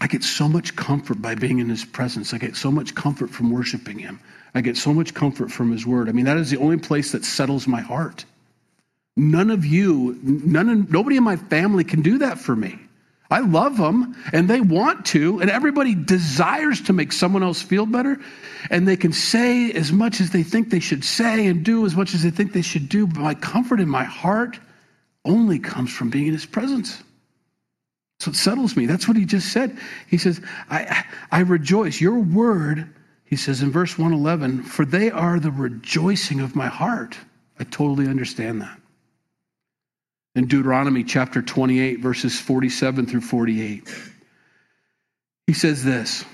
I 0.00 0.06
get 0.06 0.22
so 0.22 0.48
much 0.48 0.76
comfort 0.76 1.20
by 1.20 1.34
being 1.34 1.58
in 1.58 1.68
his 1.68 1.84
presence. 1.84 2.32
I 2.32 2.38
get 2.38 2.56
so 2.56 2.70
much 2.70 2.94
comfort 2.94 3.30
from 3.30 3.50
worshiping 3.50 3.98
him. 3.98 4.20
I 4.54 4.60
get 4.60 4.76
so 4.76 4.94
much 4.94 5.12
comfort 5.14 5.50
from 5.50 5.72
his 5.72 5.86
word. 5.86 6.08
I 6.08 6.12
mean, 6.12 6.24
that 6.26 6.36
is 6.36 6.50
the 6.50 6.58
only 6.58 6.78
place 6.78 7.12
that 7.12 7.24
settles 7.24 7.66
my 7.66 7.80
heart. 7.80 8.24
None 9.16 9.50
of 9.50 9.66
you, 9.66 10.18
none 10.22 10.68
of, 10.68 10.92
nobody 10.92 11.16
in 11.16 11.24
my 11.24 11.36
family 11.36 11.82
can 11.84 12.02
do 12.02 12.18
that 12.18 12.38
for 12.38 12.54
me. 12.54 12.78
I 13.30 13.40
love 13.40 13.76
them 13.76 14.16
and 14.32 14.48
they 14.48 14.60
want 14.60 15.04
to, 15.06 15.40
and 15.40 15.50
everybody 15.50 15.94
desires 15.94 16.80
to 16.82 16.92
make 16.92 17.12
someone 17.12 17.42
else 17.42 17.60
feel 17.60 17.84
better. 17.84 18.18
And 18.70 18.86
they 18.88 18.96
can 18.96 19.12
say 19.12 19.70
as 19.72 19.92
much 19.92 20.20
as 20.20 20.30
they 20.30 20.42
think 20.42 20.70
they 20.70 20.80
should 20.80 21.04
say 21.04 21.46
and 21.46 21.64
do 21.64 21.84
as 21.84 21.94
much 21.94 22.14
as 22.14 22.22
they 22.22 22.30
think 22.30 22.52
they 22.52 22.62
should 22.62 22.88
do. 22.88 23.06
But 23.06 23.20
my 23.20 23.34
comfort 23.34 23.80
in 23.80 23.88
my 23.88 24.04
heart 24.04 24.58
only 25.24 25.58
comes 25.58 25.92
from 25.92 26.10
being 26.10 26.28
in 26.28 26.32
his 26.32 26.46
presence. 26.46 27.02
So 28.20 28.30
it 28.30 28.36
settles 28.36 28.76
me. 28.76 28.86
That's 28.86 29.06
what 29.06 29.16
he 29.16 29.24
just 29.24 29.52
said. 29.52 29.78
He 30.08 30.18
says, 30.18 30.40
I, 30.70 31.04
I 31.30 31.40
rejoice. 31.40 32.00
Your 32.00 32.18
word, 32.18 32.92
he 33.24 33.36
says 33.36 33.62
in 33.62 33.70
verse 33.70 33.96
111, 33.96 34.64
for 34.64 34.84
they 34.84 35.10
are 35.10 35.38
the 35.38 35.52
rejoicing 35.52 36.40
of 36.40 36.56
my 36.56 36.66
heart. 36.66 37.16
I 37.60 37.64
totally 37.64 38.08
understand 38.08 38.62
that 38.62 38.78
in 40.38 40.46
Deuteronomy 40.46 41.02
chapter 41.02 41.42
28, 41.42 41.98
verses 41.98 42.38
47 42.40 43.06
through 43.06 43.22
48. 43.22 43.92
He 45.48 45.52
says 45.52 45.82
this, 45.82 46.24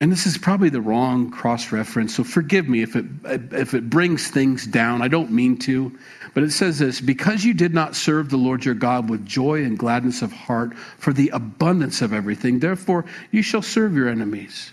and 0.00 0.10
this 0.10 0.26
is 0.26 0.36
probably 0.36 0.68
the 0.68 0.80
wrong 0.80 1.30
cross 1.30 1.72
reference, 1.72 2.14
so 2.14 2.24
forgive 2.24 2.68
me 2.68 2.82
if 2.82 2.96
it, 2.96 3.06
if 3.24 3.74
it 3.74 3.88
brings 3.88 4.28
things 4.28 4.66
down. 4.66 5.02
I 5.02 5.08
don't 5.08 5.30
mean 5.30 5.56
to, 5.60 5.96
but 6.34 6.42
it 6.42 6.50
says 6.50 6.78
this 6.78 7.00
Because 7.00 7.44
you 7.44 7.54
did 7.54 7.72
not 7.72 7.96
serve 7.96 8.30
the 8.30 8.36
Lord 8.36 8.64
your 8.64 8.74
God 8.74 9.08
with 9.08 9.24
joy 9.24 9.62
and 9.62 9.78
gladness 9.78 10.22
of 10.22 10.32
heart 10.32 10.76
for 10.76 11.12
the 11.12 11.30
abundance 11.30 12.02
of 12.02 12.12
everything, 12.12 12.58
therefore 12.58 13.04
you 13.30 13.42
shall 13.42 13.62
serve 13.62 13.94
your 13.94 14.08
enemies 14.08 14.72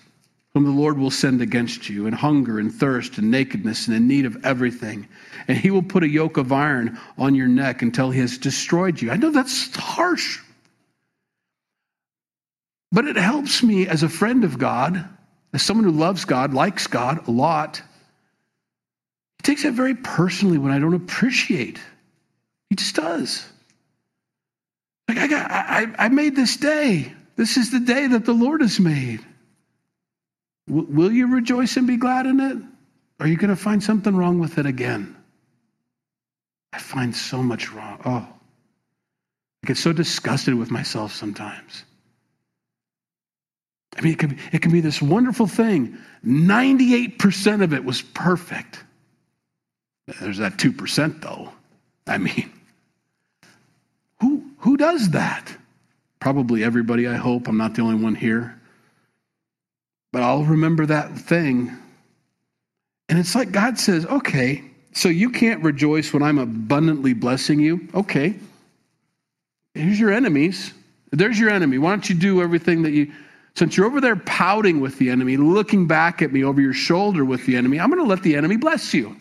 whom 0.54 0.66
the 0.66 0.72
Lord 0.72 0.98
will 0.98 1.12
send 1.12 1.42
against 1.42 1.88
you, 1.88 2.08
in 2.08 2.14
hunger 2.14 2.60
and 2.60 2.74
thirst 2.74 3.18
and 3.18 3.32
nakedness 3.32 3.88
and 3.88 3.96
in 3.96 4.08
need 4.08 4.26
of 4.26 4.38
everything. 4.46 5.08
And 5.48 5.58
he 5.58 5.72
will 5.72 5.84
put 5.84 6.04
a 6.04 6.10
yoke 6.10 6.38
of 6.38 6.52
iron 6.52 7.00
on 7.18 7.36
your 7.36 7.48
neck 7.48 7.82
until 7.82 8.12
he 8.12 8.20
has 8.20 8.38
destroyed 8.38 9.02
you. 9.02 9.12
I 9.12 9.16
know 9.16 9.32
that's 9.32 9.74
harsh, 9.76 10.40
but 12.92 13.06
it 13.06 13.16
helps 13.16 13.64
me 13.64 13.88
as 13.88 14.04
a 14.04 14.10
friend 14.10 14.44
of 14.44 14.58
God, 14.58 15.08
as 15.54 15.62
someone 15.62 15.86
who 15.86 15.92
loves 15.92 16.26
God, 16.26 16.54
likes 16.54 16.88
God 16.88 17.28
a 17.28 17.32
lot. 17.32 17.82
He 19.38 19.44
takes 19.44 19.64
that 19.64 19.74
very 19.74 19.96
personally 19.96 20.58
when 20.58 20.72
I 20.72 20.80
don't 20.80 20.94
appreciate. 20.94 21.80
He 22.70 22.76
just 22.76 22.96
does. 22.96 23.48
Like 25.08 25.18
I 25.18 25.28
got, 25.28 25.52
I, 25.52 25.88
I 25.98 26.10
made 26.10 26.36
this 26.36 26.58
day. 26.58 27.12
This 27.36 27.58
is 27.58 27.72
the 27.72 27.80
day 27.80 28.08
that 28.08 28.26
the 28.26 28.34
Lord 28.34 28.62
has 28.62 28.80
made. 28.80 29.26
Will 30.68 31.12
you 31.12 31.28
rejoice 31.28 31.76
and 31.76 31.88
be 31.88 31.98
glad 31.98 32.28
in 32.28 32.40
it? 32.40 32.58
Or 32.58 33.26
are 33.26 33.28
you 33.28 33.36
going 33.36 33.50
to 33.50 33.56
find 33.56 33.84
something 33.84 34.16
wrong 34.16 34.40
with 34.40 34.58
it 34.58 34.66
again? 34.66 35.16
I 36.72 36.80
find 36.80 37.16
so 37.16 37.44
much 37.44 37.72
wrong. 37.72 38.00
Oh, 38.06 38.28
I 39.64 39.68
get 39.68 39.78
so 39.78 39.92
disgusted 39.92 40.54
with 40.56 40.72
myself 40.72 41.14
sometimes. 41.14 41.84
I 43.98 44.02
mean, 44.02 44.14
it 44.14 44.20
can, 44.20 44.40
it 44.54 44.62
can 44.62 44.72
be 44.72 44.82
this 44.82 45.02
wonderful 45.02 45.48
thing. 45.48 45.98
98% 46.26 47.64
of 47.64 47.74
it 47.74 47.84
was 47.84 48.02
perfect. 48.02 48.84
There's 50.20 50.38
that 50.38 50.58
2%, 50.58 51.22
though. 51.22 51.52
I 52.08 52.18
mean, 52.18 52.52
who, 54.22 54.44
who 54.60 54.78
does 54.78 55.10
that? 55.12 55.56
Probably 56.20 56.64
everybody, 56.64 57.08
I 57.08 57.16
hope. 57.16 57.48
I'm 57.48 57.58
not 57.58 57.76
the 57.76 57.82
only 57.82 58.02
one 58.02 58.16
here. 58.16 58.60
But 60.12 60.24
I'll 60.24 60.44
remember 60.44 60.86
that 60.86 61.18
thing. 61.18 61.72
And 63.10 63.20
it's 63.20 63.36
like 63.36 63.52
God 63.52 63.78
says, 63.78 64.06
okay, 64.06 64.64
so 64.94 65.10
you 65.10 65.30
can't 65.30 65.64
rejoice 65.64 66.14
when 66.14 66.22
I'm 66.24 66.38
abundantly 66.38 67.14
blessing 67.14 67.60
you? 67.60 67.88
Okay. 67.94 68.36
Here's 69.74 70.00
your 70.00 70.12
enemies. 70.12 70.74
There's 71.12 71.40
your 71.40 71.50
enemy. 71.50 71.78
Why 71.78 71.92
don't 71.92 72.10
you 72.10 72.16
do 72.16 72.42
everything 72.42 72.84
that 72.84 72.92
you 72.92 73.12
since 73.56 73.76
you're 73.76 73.86
over 73.86 74.02
there 74.02 74.16
pouting 74.16 74.80
with 74.80 74.98
the 74.98 75.10
enemy, 75.10 75.38
looking 75.38 75.88
back 75.88 76.22
at 76.22 76.32
me 76.32 76.44
over 76.44 76.62
your 76.62 76.74
shoulder 76.74 77.26
with 77.26 77.46
the 77.46 77.56
enemy, 77.56 77.80
I'm 77.80 77.90
going 77.90 78.02
to 78.02 78.08
let 78.08 78.24
the 78.24 78.36
enemy 78.36 78.58
bless 78.58 78.94
you. 78.94 79.16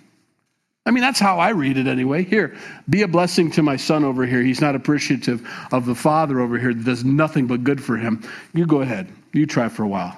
I 0.87 0.93
mean, 0.93 1.03
that's 1.03 1.21
how 1.21 1.39
I 1.39 1.51
read 1.51 1.77
it 1.77 1.87
anyway. 1.87 2.25
Here, 2.25 2.57
be 2.89 3.03
a 3.03 3.09
blessing 3.09 3.51
to 3.53 3.63
my 3.63 3.77
son 3.77 4.03
over 4.03 4.25
here. 4.25 4.43
He's 4.43 4.61
not 4.61 4.75
appreciative 4.75 5.47
of 5.73 5.85
the 5.85 5.95
father 5.95 6.41
over 6.41 6.59
here 6.59 6.73
that 6.73 6.85
does 6.85 7.05
nothing 7.05 7.47
but 7.47 7.65
good 7.65 7.83
for 7.83 7.97
him. 7.97 8.27
You 8.55 8.67
go 8.67 8.81
ahead. 8.81 9.13
You 9.33 9.47
try 9.47 9.69
for 9.69 9.83
a 9.83 9.89
while. 9.89 10.17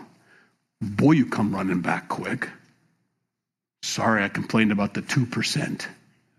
Boy, 0.81 1.13
you 1.13 1.27
come 1.27 1.55
running 1.55 1.81
back 1.81 2.09
quick. 2.09 2.49
Sorry, 3.83 4.23
I 4.23 4.29
complained 4.29 4.73
about 4.73 4.95
the 4.95 5.03
2% 5.03 5.87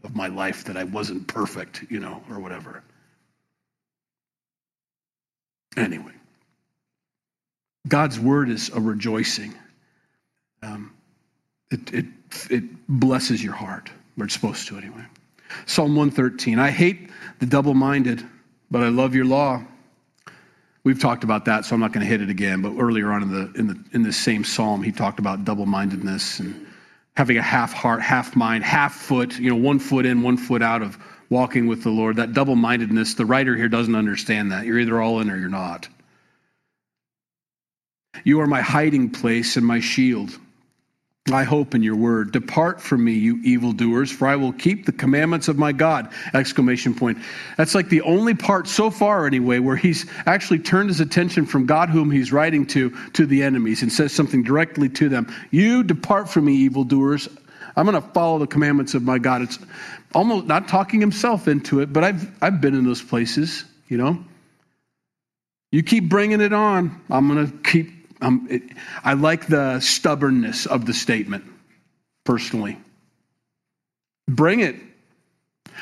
of 0.03 0.15
my 0.15 0.27
life 0.27 0.65
that 0.65 0.77
I 0.77 0.85
wasn't 0.85 1.27
perfect, 1.27 1.85
you 1.89 1.99
know, 1.99 2.23
or 2.29 2.39
whatever. 2.39 2.81
Anyway. 5.75 6.13
God's 7.87 8.19
word 8.19 8.49
is 8.49 8.69
a 8.69 8.79
rejoicing. 8.79 9.53
Um, 10.61 10.93
it, 11.69 11.93
it, 11.93 12.05
it 12.49 12.63
blesses 12.87 13.43
your 13.43 13.53
heart, 13.53 13.89
or 14.17 14.25
it's 14.25 14.33
supposed 14.33 14.67
to 14.69 14.77
anyway. 14.77 15.05
Psalm 15.65 15.95
113 15.95 16.59
I 16.59 16.71
hate 16.71 17.09
the 17.39 17.45
double 17.45 17.73
minded, 17.73 18.25
but 18.71 18.83
I 18.83 18.89
love 18.89 19.13
your 19.13 19.25
law. 19.25 19.63
We've 20.83 20.99
talked 20.99 21.23
about 21.23 21.45
that, 21.45 21.65
so 21.65 21.75
I'm 21.75 21.79
not 21.79 21.93
going 21.93 22.05
to 22.05 22.09
hit 22.09 22.21
it 22.21 22.29
again. 22.29 22.61
But 22.61 22.73
earlier 22.77 23.11
on 23.11 23.23
in 23.23 23.31
the 23.31 23.51
in 23.57 23.67
the 23.67 23.83
in 23.93 24.03
this 24.03 24.17
same 24.17 24.43
psalm, 24.43 24.83
he 24.83 24.91
talked 24.91 25.19
about 25.19 25.45
double 25.45 25.65
mindedness 25.65 26.39
and 26.39 26.67
having 27.15 27.37
a 27.37 27.41
half 27.41 27.71
heart, 27.71 28.01
half 28.01 28.35
mind, 28.35 28.63
half 28.63 28.93
foot. 28.93 29.39
You 29.39 29.49
know, 29.49 29.55
one 29.55 29.79
foot 29.79 30.05
in, 30.05 30.21
one 30.21 30.35
foot 30.35 30.61
out 30.61 30.81
of 30.81 30.97
walking 31.29 31.67
with 31.67 31.83
the 31.83 31.89
Lord. 31.89 32.17
That 32.17 32.33
double 32.33 32.55
mindedness. 32.55 33.13
The 33.13 33.25
writer 33.25 33.55
here 33.55 33.69
doesn't 33.69 33.95
understand 33.95 34.51
that. 34.51 34.65
You're 34.65 34.79
either 34.79 35.01
all 35.01 35.21
in 35.21 35.29
or 35.29 35.37
you're 35.37 35.49
not. 35.49 35.87
You 38.23 38.41
are 38.41 38.47
my 38.47 38.61
hiding 38.61 39.09
place 39.09 39.57
and 39.57 39.65
my 39.65 39.79
shield. 39.79 40.37
I 41.31 41.43
hope 41.43 41.73
in 41.73 41.83
your 41.83 41.95
word. 41.95 42.33
Depart 42.33 42.81
from 42.81 43.05
me, 43.05 43.13
you 43.13 43.39
evildoers, 43.43 44.11
for 44.11 44.27
I 44.27 44.35
will 44.35 44.51
keep 44.51 44.85
the 44.85 44.91
commandments 44.91 45.47
of 45.47 45.57
my 45.57 45.71
God! 45.71 46.11
Exclamation 46.33 46.93
point. 46.93 47.17
That's 47.55 47.73
like 47.73 47.87
the 47.87 48.01
only 48.01 48.33
part 48.33 48.67
so 48.67 48.89
far, 48.89 49.25
anyway, 49.25 49.59
where 49.59 49.77
he's 49.77 50.05
actually 50.25 50.59
turned 50.59 50.89
his 50.89 50.99
attention 50.99 51.45
from 51.45 51.65
God, 51.65 51.89
whom 51.89 52.11
he's 52.11 52.33
writing 52.33 52.65
to, 52.67 52.89
to 53.13 53.25
the 53.25 53.41
enemies, 53.41 53.83
and 53.83 53.91
says 53.91 54.11
something 54.11 54.43
directly 54.43 54.89
to 54.89 55.07
them. 55.07 55.33
You 55.49 55.83
depart 55.83 56.29
from 56.29 56.43
me, 56.43 56.55
evildoers. 56.55 57.29
I'm 57.77 57.85
going 57.85 58.01
to 58.01 58.09
follow 58.09 58.39
the 58.39 58.47
commandments 58.47 58.93
of 58.93 59.03
my 59.03 59.17
God. 59.17 59.43
It's 59.43 59.59
almost 60.13 60.45
not 60.45 60.67
talking 60.67 60.99
himself 60.99 61.47
into 61.47 61.79
it, 61.79 61.93
but 61.93 62.03
I've 62.03 62.29
I've 62.43 62.59
been 62.59 62.75
in 62.75 62.83
those 62.83 63.01
places, 63.01 63.63
you 63.87 63.97
know. 63.97 64.21
You 65.71 65.83
keep 65.83 66.09
bringing 66.09 66.41
it 66.41 66.51
on. 66.51 67.01
I'm 67.09 67.29
going 67.29 67.47
to 67.47 67.57
keep 67.63 68.02
um, 68.23 68.47
it, 68.49 68.63
I 69.03 69.13
like 69.13 69.47
the 69.47 69.79
stubbornness 69.79 70.65
of 70.65 70.85
the 70.85 70.93
statement, 70.93 71.43
personally. 72.23 72.77
Bring 74.27 74.61
it. 74.61 74.75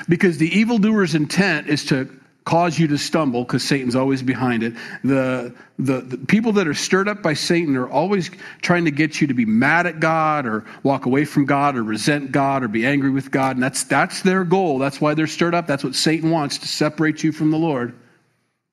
Because 0.09 0.37
the 0.37 0.57
evildoer's 0.57 1.15
intent 1.15 1.67
is 1.67 1.85
to 1.85 2.09
cause 2.43 2.79
you 2.79 2.87
to 2.87 2.97
stumble, 2.97 3.43
because 3.43 3.63
Satan's 3.63 3.95
always 3.95 4.23
behind 4.23 4.63
it. 4.63 4.73
The, 5.03 5.53
the, 5.77 6.01
the, 6.01 6.17
people 6.17 6.51
that 6.53 6.67
are 6.67 6.73
stirred 6.73 7.07
up 7.07 7.21
by 7.21 7.35
Satan 7.35 7.77
are 7.77 7.87
always 7.87 8.31
trying 8.63 8.85
to 8.85 8.91
get 8.91 9.21
you 9.21 9.27
to 9.27 9.33
be 9.35 9.45
mad 9.45 9.85
at 9.85 9.99
God 9.99 10.47
or 10.47 10.65
walk 10.81 11.05
away 11.05 11.25
from 11.25 11.45
God 11.45 11.75
or 11.75 11.83
resent 11.83 12.31
God 12.31 12.63
or 12.63 12.67
be 12.67 12.83
angry 12.83 13.11
with 13.11 13.29
God. 13.29 13.57
And 13.57 13.63
that's, 13.63 13.83
that's 13.83 14.21
their 14.23 14.43
goal. 14.43 14.79
That's 14.79 14.99
why 14.99 15.13
they're 15.13 15.27
stirred 15.27 15.53
up. 15.53 15.67
That's 15.67 15.83
what 15.83 15.93
Satan 15.93 16.31
wants 16.31 16.57
to 16.59 16.67
separate 16.67 17.23
you 17.23 17.31
from 17.31 17.51
the 17.51 17.59
Lord 17.59 17.93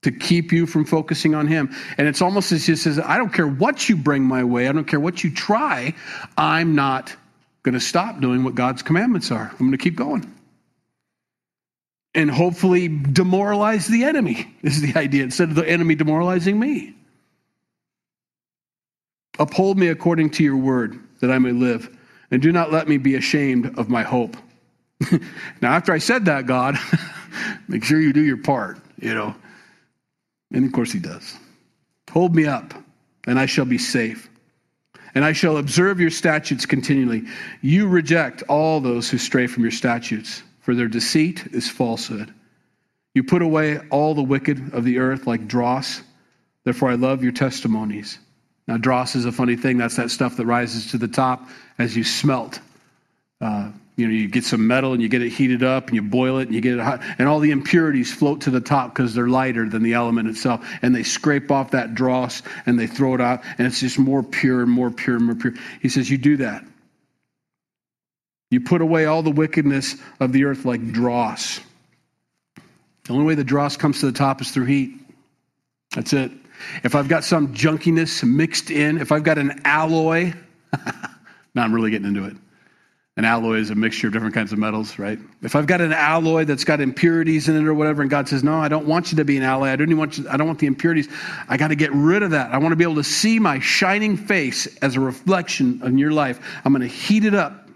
to 0.02 0.12
keep 0.12 0.52
you 0.52 0.66
from 0.66 0.84
focusing 0.84 1.34
on 1.34 1.46
him. 1.46 1.74
And 1.96 2.06
it's 2.06 2.22
almost 2.22 2.52
as 2.52 2.66
he 2.66 2.76
says, 2.76 2.98
I 2.98 3.18
don't 3.18 3.32
care 3.32 3.46
what 3.46 3.88
you 3.88 3.96
bring 3.96 4.22
my 4.22 4.44
way, 4.44 4.68
I 4.68 4.72
don't 4.72 4.87
care 4.87 5.00
what 5.00 5.24
you 5.24 5.30
try, 5.30 5.94
I'm 6.37 6.74
not 6.74 7.14
going 7.62 7.74
to 7.74 7.80
stop 7.80 8.20
doing 8.20 8.44
what 8.44 8.54
God's 8.54 8.82
commandments 8.82 9.30
are. 9.30 9.50
I'm 9.50 9.58
going 9.58 9.72
to 9.72 9.78
keep 9.78 9.96
going. 9.96 10.32
And 12.14 12.30
hopefully 12.30 12.88
demoralize 12.88 13.87
the 13.87 14.04
enemy 14.04 14.54
is 14.62 14.80
the 14.80 14.98
idea, 14.98 15.24
instead 15.24 15.50
of 15.50 15.54
the 15.54 15.68
enemy 15.68 15.94
demoralizing 15.94 16.58
me. 16.58 16.94
Uphold 19.38 19.78
me 19.78 19.88
according 19.88 20.30
to 20.30 20.44
your 20.44 20.56
word, 20.56 20.98
that 21.20 21.30
I 21.30 21.38
may 21.38 21.52
live, 21.52 21.96
and 22.30 22.42
do 22.42 22.50
not 22.50 22.72
let 22.72 22.88
me 22.88 22.96
be 22.96 23.14
ashamed 23.14 23.78
of 23.78 23.88
my 23.88 24.02
hope. 24.02 24.37
now, 25.61 25.72
after 25.72 25.92
I 25.92 25.98
said 25.98 26.24
that, 26.24 26.46
God, 26.46 26.76
make 27.68 27.84
sure 27.84 28.00
you 28.00 28.12
do 28.12 28.22
your 28.22 28.38
part, 28.38 28.78
you 29.00 29.14
know. 29.14 29.34
And 30.52 30.64
of 30.64 30.72
course 30.72 30.92
he 30.92 30.98
does. 30.98 31.37
Hold 32.11 32.34
me 32.34 32.46
up, 32.46 32.74
and 33.26 33.38
I 33.38 33.46
shall 33.46 33.64
be 33.64 33.78
safe. 33.78 34.28
And 35.14 35.24
I 35.24 35.32
shall 35.32 35.56
observe 35.56 36.00
your 36.00 36.11
statutes 36.11 36.66
continually. 36.66 37.24
You 37.61 37.88
reject 37.88 38.42
all 38.48 38.80
those 38.80 39.11
who 39.11 39.18
stray 39.18 39.46
from 39.46 39.62
your 39.62 39.72
statutes, 39.72 40.42
for 40.61 40.74
their 40.74 40.88
deceit 40.88 41.46
is 41.52 41.68
falsehood. 41.68 42.32
You 43.14 43.24
put 43.24 43.42
away 43.42 43.78
all 43.90 44.14
the 44.14 44.22
wicked 44.22 44.74
of 44.74 44.84
the 44.84 44.98
earth 44.98 45.26
like 45.26 45.48
dross. 45.48 46.02
Therefore, 46.64 46.90
I 46.90 46.94
love 46.94 47.22
your 47.22 47.32
testimonies. 47.32 48.18
Now, 48.66 48.76
dross 48.76 49.16
is 49.16 49.24
a 49.24 49.32
funny 49.32 49.56
thing. 49.56 49.78
That's 49.78 49.96
that 49.96 50.11
stuff 50.11 50.37
that 50.37 50.46
rises 50.46 50.90
to 50.90 50.98
the 50.98 51.08
top 51.08 51.48
as 51.78 51.96
you 51.96 52.04
smelt 52.04 52.61
uh, 53.40 53.70
you 53.98 54.06
know, 54.06 54.14
you 54.14 54.28
get 54.28 54.44
some 54.44 54.68
metal 54.68 54.92
and 54.92 55.02
you 55.02 55.08
get 55.08 55.22
it 55.22 55.30
heated 55.30 55.64
up 55.64 55.88
and 55.88 55.96
you 55.96 56.02
boil 56.02 56.38
it 56.38 56.46
and 56.46 56.54
you 56.54 56.61
get 56.61 56.74
it 56.74 56.80
hot, 56.80 57.02
and 57.18 57.26
all 57.26 57.40
the 57.40 57.50
impurities 57.50 58.14
float 58.14 58.42
to 58.42 58.50
the 58.50 58.61
top 58.61 58.94
because 58.94 59.12
they're 59.12 59.26
lighter 59.26 59.68
than 59.68 59.82
the 59.82 59.94
element 59.94 60.28
itself. 60.28 60.64
And 60.82 60.94
they 60.94 61.02
scrape 61.02 61.50
off 61.50 61.72
that 61.72 61.96
dross 61.96 62.42
and 62.64 62.78
they 62.78 62.87
throw 62.87 63.14
it 63.14 63.20
out, 63.20 63.42
and 63.58 63.66
it's 63.66 63.80
just 63.80 63.98
more 63.98 64.22
pure 64.22 64.62
and 64.62 64.70
more 64.70 64.92
pure 64.92 65.16
and 65.16 65.26
more 65.26 65.34
pure. 65.34 65.54
He 65.82 65.88
says, 65.88 66.08
You 66.08 66.16
do 66.16 66.37
that. 66.37 66.64
You 68.52 68.61
put 68.61 68.82
away 68.82 69.06
all 69.06 69.24
the 69.24 69.32
wickedness 69.32 69.96
of 70.20 70.32
the 70.32 70.44
earth 70.44 70.64
like 70.64 70.92
dross. 70.92 71.58
The 73.04 73.12
only 73.12 73.24
way 73.24 73.34
the 73.34 73.42
dross 73.42 73.76
comes 73.76 73.98
to 74.00 74.06
the 74.06 74.16
top 74.16 74.40
is 74.40 74.52
through 74.52 74.66
heat. 74.66 74.92
That's 75.96 76.12
it. 76.12 76.30
If 76.84 76.94
I've 76.94 77.08
got 77.08 77.24
some 77.24 77.52
junkiness 77.52 78.22
mixed 78.22 78.70
in, 78.70 78.98
if 78.98 79.11
I've 79.11 79.24
got 79.24 79.38
an 79.38 79.62
alloy, 79.64 80.34
now 81.54 81.64
I'm 81.64 81.74
really 81.74 81.90
getting 81.90 82.06
into 82.06 82.26
it 82.26 82.37
an 83.18 83.24
alloy 83.24 83.59
is 83.59 83.70
a 83.70 83.74
mixture 83.74 84.07
of 84.07 84.12
different 84.12 84.33
kinds 84.33 84.52
of 84.52 84.61
metals, 84.61 84.96
right? 84.96 85.18
If 85.42 85.57
I've 85.57 85.66
got 85.66 85.81
an 85.81 85.92
alloy 85.92 86.44
that's 86.44 86.62
got 86.62 86.81
impurities 86.81 87.48
in 87.48 87.57
it 87.57 87.66
or 87.66 87.74
whatever, 87.74 88.00
and 88.00 88.09
God 88.09 88.28
says, 88.28 88.44
"No, 88.44 88.54
I 88.54 88.68
don't 88.68 88.87
want 88.87 89.11
you 89.11 89.16
to 89.16 89.24
be 89.24 89.37
an 89.37 89.42
alloy. 89.42 89.66
I 89.66 89.76
don't 89.76 89.96
want 89.96 90.18
you. 90.18 90.28
I 90.31 90.37
don't 90.37 90.46
want 90.46 90.61
the 90.61 90.68
impurities. 90.68 91.09
I 91.48 91.57
got 91.57 91.68
to 91.68 91.74
get 91.74 91.92
rid 91.92 92.22
of 92.22 92.31
that. 92.31 92.54
I 92.54 92.59
want 92.59 92.70
to 92.70 92.76
be 92.76 92.85
able 92.85 92.94
to 92.94 93.02
see 93.02 93.40
my 93.40 93.59
shining 93.59 94.16
face 94.16 94.68
as 94.83 94.94
a 94.94 95.00
reflection 95.00 95.81
in 95.85 95.98
your 95.98 96.12
life. 96.12 96.38
I'm 96.64 96.72
going 96.72 96.88
to 96.88 96.94
heat 96.94 97.24
it 97.24 97.35
up, 97.35 97.68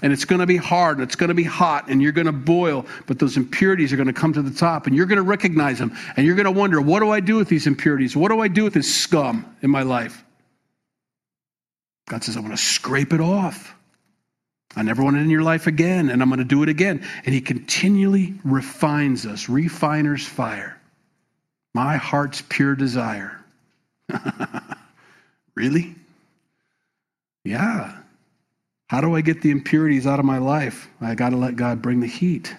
and 0.00 0.14
it's 0.14 0.24
going 0.24 0.40
to 0.40 0.46
be 0.46 0.56
hard, 0.56 0.96
and 0.96 1.06
it's 1.06 1.16
going 1.16 1.28
to 1.28 1.34
be 1.34 1.44
hot, 1.44 1.88
and 1.88 2.00
you're 2.00 2.12
going 2.12 2.26
to 2.26 2.32
boil. 2.32 2.86
But 3.06 3.18
those 3.18 3.36
impurities 3.36 3.92
are 3.92 3.96
going 3.96 4.06
to 4.06 4.14
come 4.14 4.32
to 4.32 4.40
the 4.40 4.50
top, 4.50 4.86
and 4.86 4.96
you're 4.96 5.04
going 5.04 5.16
to 5.16 5.22
recognize 5.22 5.78
them, 5.78 5.94
and 6.16 6.24
you're 6.24 6.36
going 6.36 6.46
to 6.46 6.50
wonder, 6.50 6.80
what 6.80 7.00
do 7.00 7.10
I 7.10 7.20
do 7.20 7.36
with 7.36 7.50
these 7.50 7.66
impurities? 7.66 8.16
What 8.16 8.30
do 8.30 8.40
I 8.40 8.48
do 8.48 8.64
with 8.64 8.72
this 8.72 8.94
scum 8.94 9.44
in 9.60 9.70
my 9.70 9.82
life? 9.82 10.24
God 12.08 12.24
says, 12.24 12.38
I 12.38 12.40
want 12.40 12.54
to 12.54 12.56
scrape 12.56 13.12
it 13.12 13.20
off. 13.20 13.74
I 14.76 14.82
never 14.82 15.02
want 15.02 15.16
it 15.16 15.20
in 15.20 15.30
your 15.30 15.42
life 15.42 15.66
again, 15.66 16.10
and 16.10 16.22
I'm 16.22 16.28
going 16.28 16.38
to 16.38 16.44
do 16.44 16.62
it 16.62 16.68
again. 16.68 17.06
And 17.24 17.34
He 17.34 17.40
continually 17.40 18.34
refines 18.44 19.26
us, 19.26 19.48
refiner's 19.48 20.26
fire. 20.26 20.78
My 21.74 21.96
heart's 21.96 22.42
pure 22.48 22.74
desire. 22.74 23.38
really? 25.54 25.94
Yeah. 27.44 27.96
How 28.88 29.00
do 29.00 29.14
I 29.14 29.20
get 29.20 29.42
the 29.42 29.50
impurities 29.50 30.06
out 30.06 30.18
of 30.18 30.24
my 30.24 30.38
life? 30.38 30.88
I 31.00 31.14
got 31.14 31.30
to 31.30 31.36
let 31.36 31.56
God 31.56 31.82
bring 31.82 32.00
the 32.00 32.06
heat. 32.06 32.54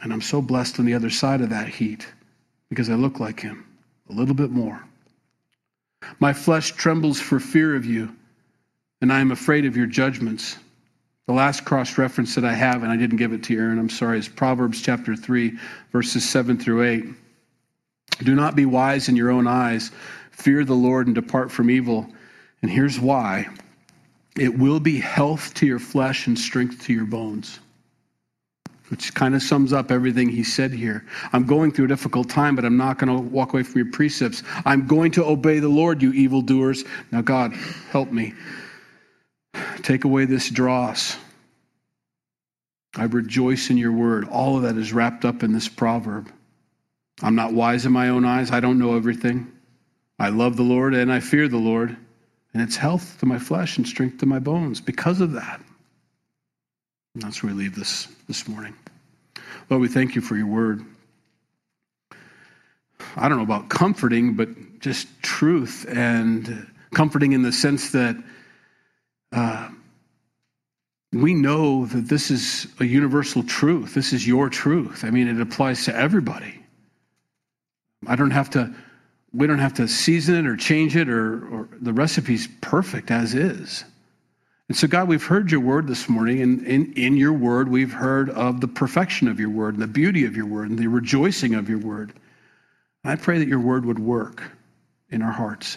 And 0.00 0.12
I'm 0.12 0.20
so 0.20 0.42
blessed 0.42 0.78
on 0.78 0.84
the 0.84 0.94
other 0.94 1.10
side 1.10 1.40
of 1.40 1.50
that 1.50 1.68
heat 1.68 2.06
because 2.68 2.90
I 2.90 2.94
look 2.94 3.20
like 3.20 3.40
Him 3.40 3.64
a 4.10 4.12
little 4.12 4.34
bit 4.34 4.50
more. 4.50 4.82
My 6.18 6.32
flesh 6.32 6.72
trembles 6.72 7.20
for 7.20 7.38
fear 7.38 7.76
of 7.76 7.84
you, 7.84 8.14
and 9.00 9.12
I 9.12 9.20
am 9.20 9.30
afraid 9.30 9.64
of 9.64 9.76
your 9.76 9.86
judgments. 9.86 10.56
The 11.26 11.32
last 11.32 11.64
cross 11.64 11.98
reference 11.98 12.34
that 12.34 12.44
I 12.44 12.52
have, 12.52 12.82
and 12.82 12.90
I 12.90 12.96
didn't 12.96 13.16
give 13.16 13.32
it 13.32 13.44
to 13.44 13.54
you, 13.54 13.60
Aaron, 13.60 13.78
I'm 13.78 13.88
sorry, 13.88 14.18
is 14.18 14.28
Proverbs 14.28 14.82
chapter 14.82 15.14
3, 15.14 15.56
verses 15.92 16.28
7 16.28 16.58
through 16.58 16.82
8. 16.82 17.04
Do 18.24 18.34
not 18.34 18.56
be 18.56 18.66
wise 18.66 19.08
in 19.08 19.16
your 19.16 19.30
own 19.30 19.46
eyes. 19.46 19.92
Fear 20.32 20.64
the 20.64 20.74
Lord 20.74 21.06
and 21.06 21.14
depart 21.14 21.52
from 21.52 21.70
evil. 21.70 22.08
And 22.62 22.70
here's 22.70 22.98
why 22.98 23.48
it 24.36 24.58
will 24.58 24.80
be 24.80 24.98
health 24.98 25.54
to 25.54 25.66
your 25.66 25.78
flesh 25.78 26.26
and 26.26 26.38
strength 26.38 26.84
to 26.86 26.92
your 26.92 27.04
bones 27.06 27.60
which 28.92 29.14
kind 29.14 29.34
of 29.34 29.42
sums 29.42 29.72
up 29.72 29.90
everything 29.90 30.28
he 30.28 30.44
said 30.44 30.70
here. 30.70 31.02
I'm 31.32 31.46
going 31.46 31.72
through 31.72 31.86
a 31.86 31.88
difficult 31.88 32.28
time, 32.28 32.54
but 32.54 32.66
I'm 32.66 32.76
not 32.76 32.98
going 32.98 33.08
to 33.08 33.22
walk 33.22 33.54
away 33.54 33.62
from 33.62 33.80
your 33.80 33.90
precepts. 33.90 34.42
I'm 34.66 34.86
going 34.86 35.12
to 35.12 35.24
obey 35.24 35.60
the 35.60 35.68
Lord, 35.70 36.02
you 36.02 36.12
evildoers. 36.12 36.84
Now, 37.10 37.22
God, 37.22 37.54
help 37.90 38.12
me. 38.12 38.34
Take 39.82 40.04
away 40.04 40.24
this 40.24 40.48
dross. 40.48 41.16
I 42.94 43.04
rejoice 43.04 43.70
in 43.70 43.78
your 43.78 43.92
word. 43.92 44.28
All 44.28 44.56
of 44.56 44.62
that 44.62 44.76
is 44.76 44.92
wrapped 44.92 45.24
up 45.24 45.42
in 45.42 45.52
this 45.52 45.68
proverb. 45.68 46.30
I'm 47.22 47.34
not 47.34 47.52
wise 47.52 47.86
in 47.86 47.92
my 47.92 48.08
own 48.08 48.24
eyes. 48.24 48.50
I 48.50 48.60
don't 48.60 48.78
know 48.78 48.96
everything. 48.96 49.50
I 50.18 50.28
love 50.28 50.56
the 50.56 50.62
Lord 50.62 50.94
and 50.94 51.12
I 51.12 51.20
fear 51.20 51.48
the 51.48 51.56
Lord. 51.56 51.96
And 52.52 52.62
it's 52.62 52.76
health 52.76 53.18
to 53.20 53.26
my 53.26 53.38
flesh 53.38 53.78
and 53.78 53.86
strength 53.86 54.18
to 54.18 54.26
my 54.26 54.38
bones 54.38 54.80
because 54.80 55.20
of 55.20 55.32
that. 55.32 55.60
And 57.14 57.22
that's 57.22 57.42
where 57.42 57.54
we 57.54 57.62
leave 57.62 57.74
this 57.74 58.08
this 58.28 58.46
morning. 58.46 58.74
Lord, 59.70 59.80
we 59.80 59.88
thank 59.88 60.14
you 60.14 60.20
for 60.20 60.36
your 60.36 60.46
word. 60.46 60.84
I 63.16 63.28
don't 63.28 63.38
know 63.38 63.44
about 63.44 63.68
comforting, 63.68 64.34
but 64.34 64.48
just 64.80 65.08
truth 65.22 65.86
and 65.88 66.66
comforting 66.94 67.32
in 67.32 67.42
the 67.42 67.52
sense 67.52 67.90
that 67.92 68.16
uh, 69.32 69.68
we 71.12 71.34
know 71.34 71.86
that 71.86 72.08
this 72.08 72.30
is 72.30 72.66
a 72.80 72.84
universal 72.84 73.42
truth. 73.42 73.94
This 73.94 74.12
is 74.12 74.26
your 74.26 74.48
truth. 74.48 75.04
I 75.04 75.10
mean, 75.10 75.28
it 75.28 75.40
applies 75.40 75.84
to 75.84 75.96
everybody. 75.96 76.58
I 78.06 78.16
don't 78.16 78.30
have 78.30 78.50
to, 78.50 78.74
we 79.32 79.46
don't 79.46 79.58
have 79.58 79.74
to 79.74 79.88
season 79.88 80.34
it 80.36 80.46
or 80.46 80.56
change 80.56 80.96
it, 80.96 81.08
or, 81.08 81.46
or 81.48 81.68
the 81.80 81.92
recipe's 81.92 82.48
perfect 82.60 83.10
as 83.10 83.34
is. 83.34 83.84
And 84.68 84.76
so, 84.76 84.86
God, 84.86 85.06
we've 85.06 85.22
heard 85.22 85.50
your 85.50 85.60
word 85.60 85.86
this 85.86 86.08
morning, 86.08 86.40
and 86.40 86.66
in, 86.66 86.92
in 86.94 87.16
your 87.16 87.34
word, 87.34 87.68
we've 87.68 87.92
heard 87.92 88.30
of 88.30 88.60
the 88.60 88.68
perfection 88.68 89.28
of 89.28 89.38
your 89.38 89.50
word, 89.50 89.74
and 89.74 89.82
the 89.82 89.86
beauty 89.86 90.24
of 90.24 90.34
your 90.34 90.46
word, 90.46 90.70
and 90.70 90.78
the 90.78 90.86
rejoicing 90.86 91.54
of 91.54 91.68
your 91.68 91.78
word. 91.78 92.14
I 93.04 93.16
pray 93.16 93.38
that 93.38 93.48
your 93.48 93.60
word 93.60 93.84
would 93.84 93.98
work 93.98 94.42
in 95.10 95.20
our 95.20 95.32
hearts. 95.32 95.76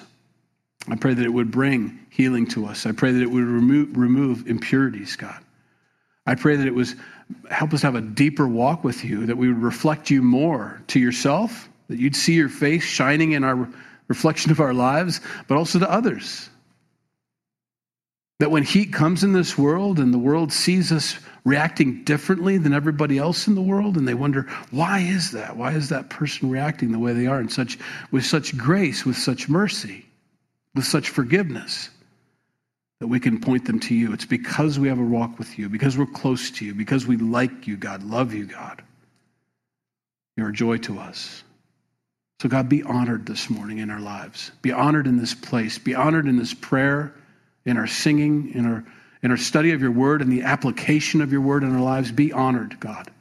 I 0.88 0.96
pray 0.96 1.14
that 1.14 1.26
it 1.26 1.34
would 1.34 1.52
bring 1.52 2.00
healing 2.10 2.46
to 2.48 2.66
us. 2.68 2.86
I 2.86 2.92
pray 2.92 3.12
that 3.12 3.22
it 3.22 3.32
would 3.32 3.44
remove, 3.44 3.98
remove 3.98 4.48
impurities, 4.48 5.16
God. 5.16 5.40
I 6.28 6.36
pray 6.36 6.56
that 6.56 6.68
it 6.68 6.76
was 6.76 6.96
help 7.50 7.74
us 7.74 7.82
have 7.82 7.96
a 7.96 8.02
deeper 8.02 8.48
walk 8.48 8.84
with 8.84 9.04
you, 9.04 9.26
that 9.26 9.38
we 9.38 9.48
would 9.48 9.62
reflect 9.62 10.10
you 10.10 10.22
more 10.22 10.82
to 10.88 11.00
yourself, 11.00 11.70
that 11.88 12.00
you'd 12.00 12.16
see 12.16 12.34
your 12.34 12.50
face 12.50 12.84
shining 12.84 13.32
in 13.32 13.44
our 13.44 13.68
reflection 14.08 14.52
of 14.52 14.60
our 14.60 14.74
lives, 14.74 15.22
but 15.48 15.58
also 15.58 15.80
to 15.80 15.90
others. 15.90 16.50
That 18.40 18.52
when 18.52 18.64
heat 18.64 18.92
comes 18.92 19.24
in 19.24 19.34
this 19.34 19.58
world 19.58 19.98
and 19.98 20.14
the 20.14 20.20
world 20.20 20.52
sees 20.52 20.92
us 20.92 21.18
reacting 21.46 22.04
differently 22.04 22.58
than 22.58 22.74
everybody 22.74 23.18
else 23.18 23.48
in 23.48 23.56
the 23.56 23.62
world, 23.62 23.98
and 23.98 24.08
they 24.08 24.14
wonder, 24.14 24.44
why 24.72 25.00
is 25.00 25.32
that? 25.32 25.56
Why 25.56 25.72
is 25.72 25.90
that 25.90 26.10
person 26.10 26.50
reacting 26.50 26.92
the 26.92 27.00
way 27.00 27.14
they 27.14 27.28
are 27.28 27.40
in 27.40 27.50
such, 27.50 27.78
with 28.12 28.26
such 28.26 28.58
grace, 28.58 29.06
with 29.06 29.18
such 29.18 29.48
mercy, 29.48 30.06
with 30.76 30.86
such 30.86 31.10
forgiveness? 31.10 31.90
That 33.00 33.08
we 33.08 33.20
can 33.20 33.42
point 33.42 33.66
them 33.66 33.80
to 33.82 33.96
you. 33.96 34.14
It's 34.14 34.26
because 34.26 34.80
we 34.80 34.88
have 34.88 35.00
a 35.00 35.04
walk 35.04 35.38
with 35.38 35.58
you, 35.60 35.68
because 35.68 35.98
we're 35.98 36.06
close 36.06 36.52
to 36.52 36.66
you, 36.66 36.74
because 36.74 37.06
we 37.06 37.18
like 37.18 37.68
you, 37.68 37.76
God, 37.76 38.04
love 38.04 38.34
you, 38.34 38.46
God. 38.46 38.84
You're 40.38 40.50
a 40.50 40.54
joy 40.54 40.78
to 40.80 41.00
us. 41.00 41.44
So, 42.42 42.50
God, 42.50 42.70
be 42.70 42.84
honored 42.84 43.26
this 43.26 43.50
morning 43.50 43.80
in 43.80 43.90
our 43.90 44.00
lives. 44.00 44.52
Be 44.62 44.72
honored 44.72 45.08
in 45.08 45.18
this 45.18 45.34
place. 45.34 45.78
Be 45.78 45.96
honored 45.96 46.28
in 46.28 46.38
this 46.38 46.54
prayer 46.54 47.14
in 47.66 47.78
our 47.78 47.88
singing, 47.88 48.54
in 48.54 48.66
our, 48.66 48.86
in 49.24 49.32
our 49.32 49.38
study 49.38 49.72
of 49.72 49.82
your 49.82 49.92
word, 49.92 50.22
and 50.22 50.32
the 50.32 50.44
application 50.44 51.22
of 51.22 51.32
your 51.32 51.42
word 51.42 51.64
in 51.64 51.74
our 51.74 51.82
lives. 51.82 52.12
Be 52.12 52.32
honored, 52.32 52.80
God. 52.80 53.12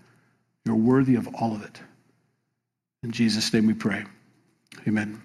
You're 0.64 0.76
worthy 0.76 1.16
of 1.16 1.28
all 1.34 1.54
of 1.54 1.62
it. 1.62 1.80
In 3.02 3.10
Jesus' 3.10 3.52
name 3.52 3.66
we 3.66 3.74
pray. 3.74 4.04
Amen. 4.86 5.20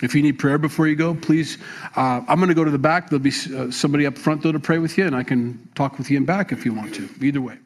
If 0.00 0.14
you 0.14 0.22
need 0.22 0.38
prayer 0.38 0.58
before 0.58 0.88
you 0.88 0.96
go, 0.96 1.14
please, 1.14 1.58
uh, 1.96 2.22
I'm 2.26 2.38
going 2.38 2.48
to 2.48 2.54
go 2.54 2.64
to 2.64 2.70
the 2.70 2.78
back. 2.78 3.10
There'll 3.10 3.22
be 3.22 3.30
uh, 3.30 3.70
somebody 3.70 4.06
up 4.06 4.16
front, 4.16 4.42
though, 4.42 4.52
to 4.52 4.60
pray 4.60 4.78
with 4.78 4.96
you, 4.96 5.06
and 5.06 5.14
I 5.14 5.22
can 5.22 5.68
talk 5.74 5.98
with 5.98 6.10
you 6.10 6.16
in 6.16 6.24
back 6.24 6.50
if 6.50 6.64
you 6.64 6.72
want 6.72 6.94
to. 6.94 7.08
Either 7.20 7.40
way. 7.40 7.58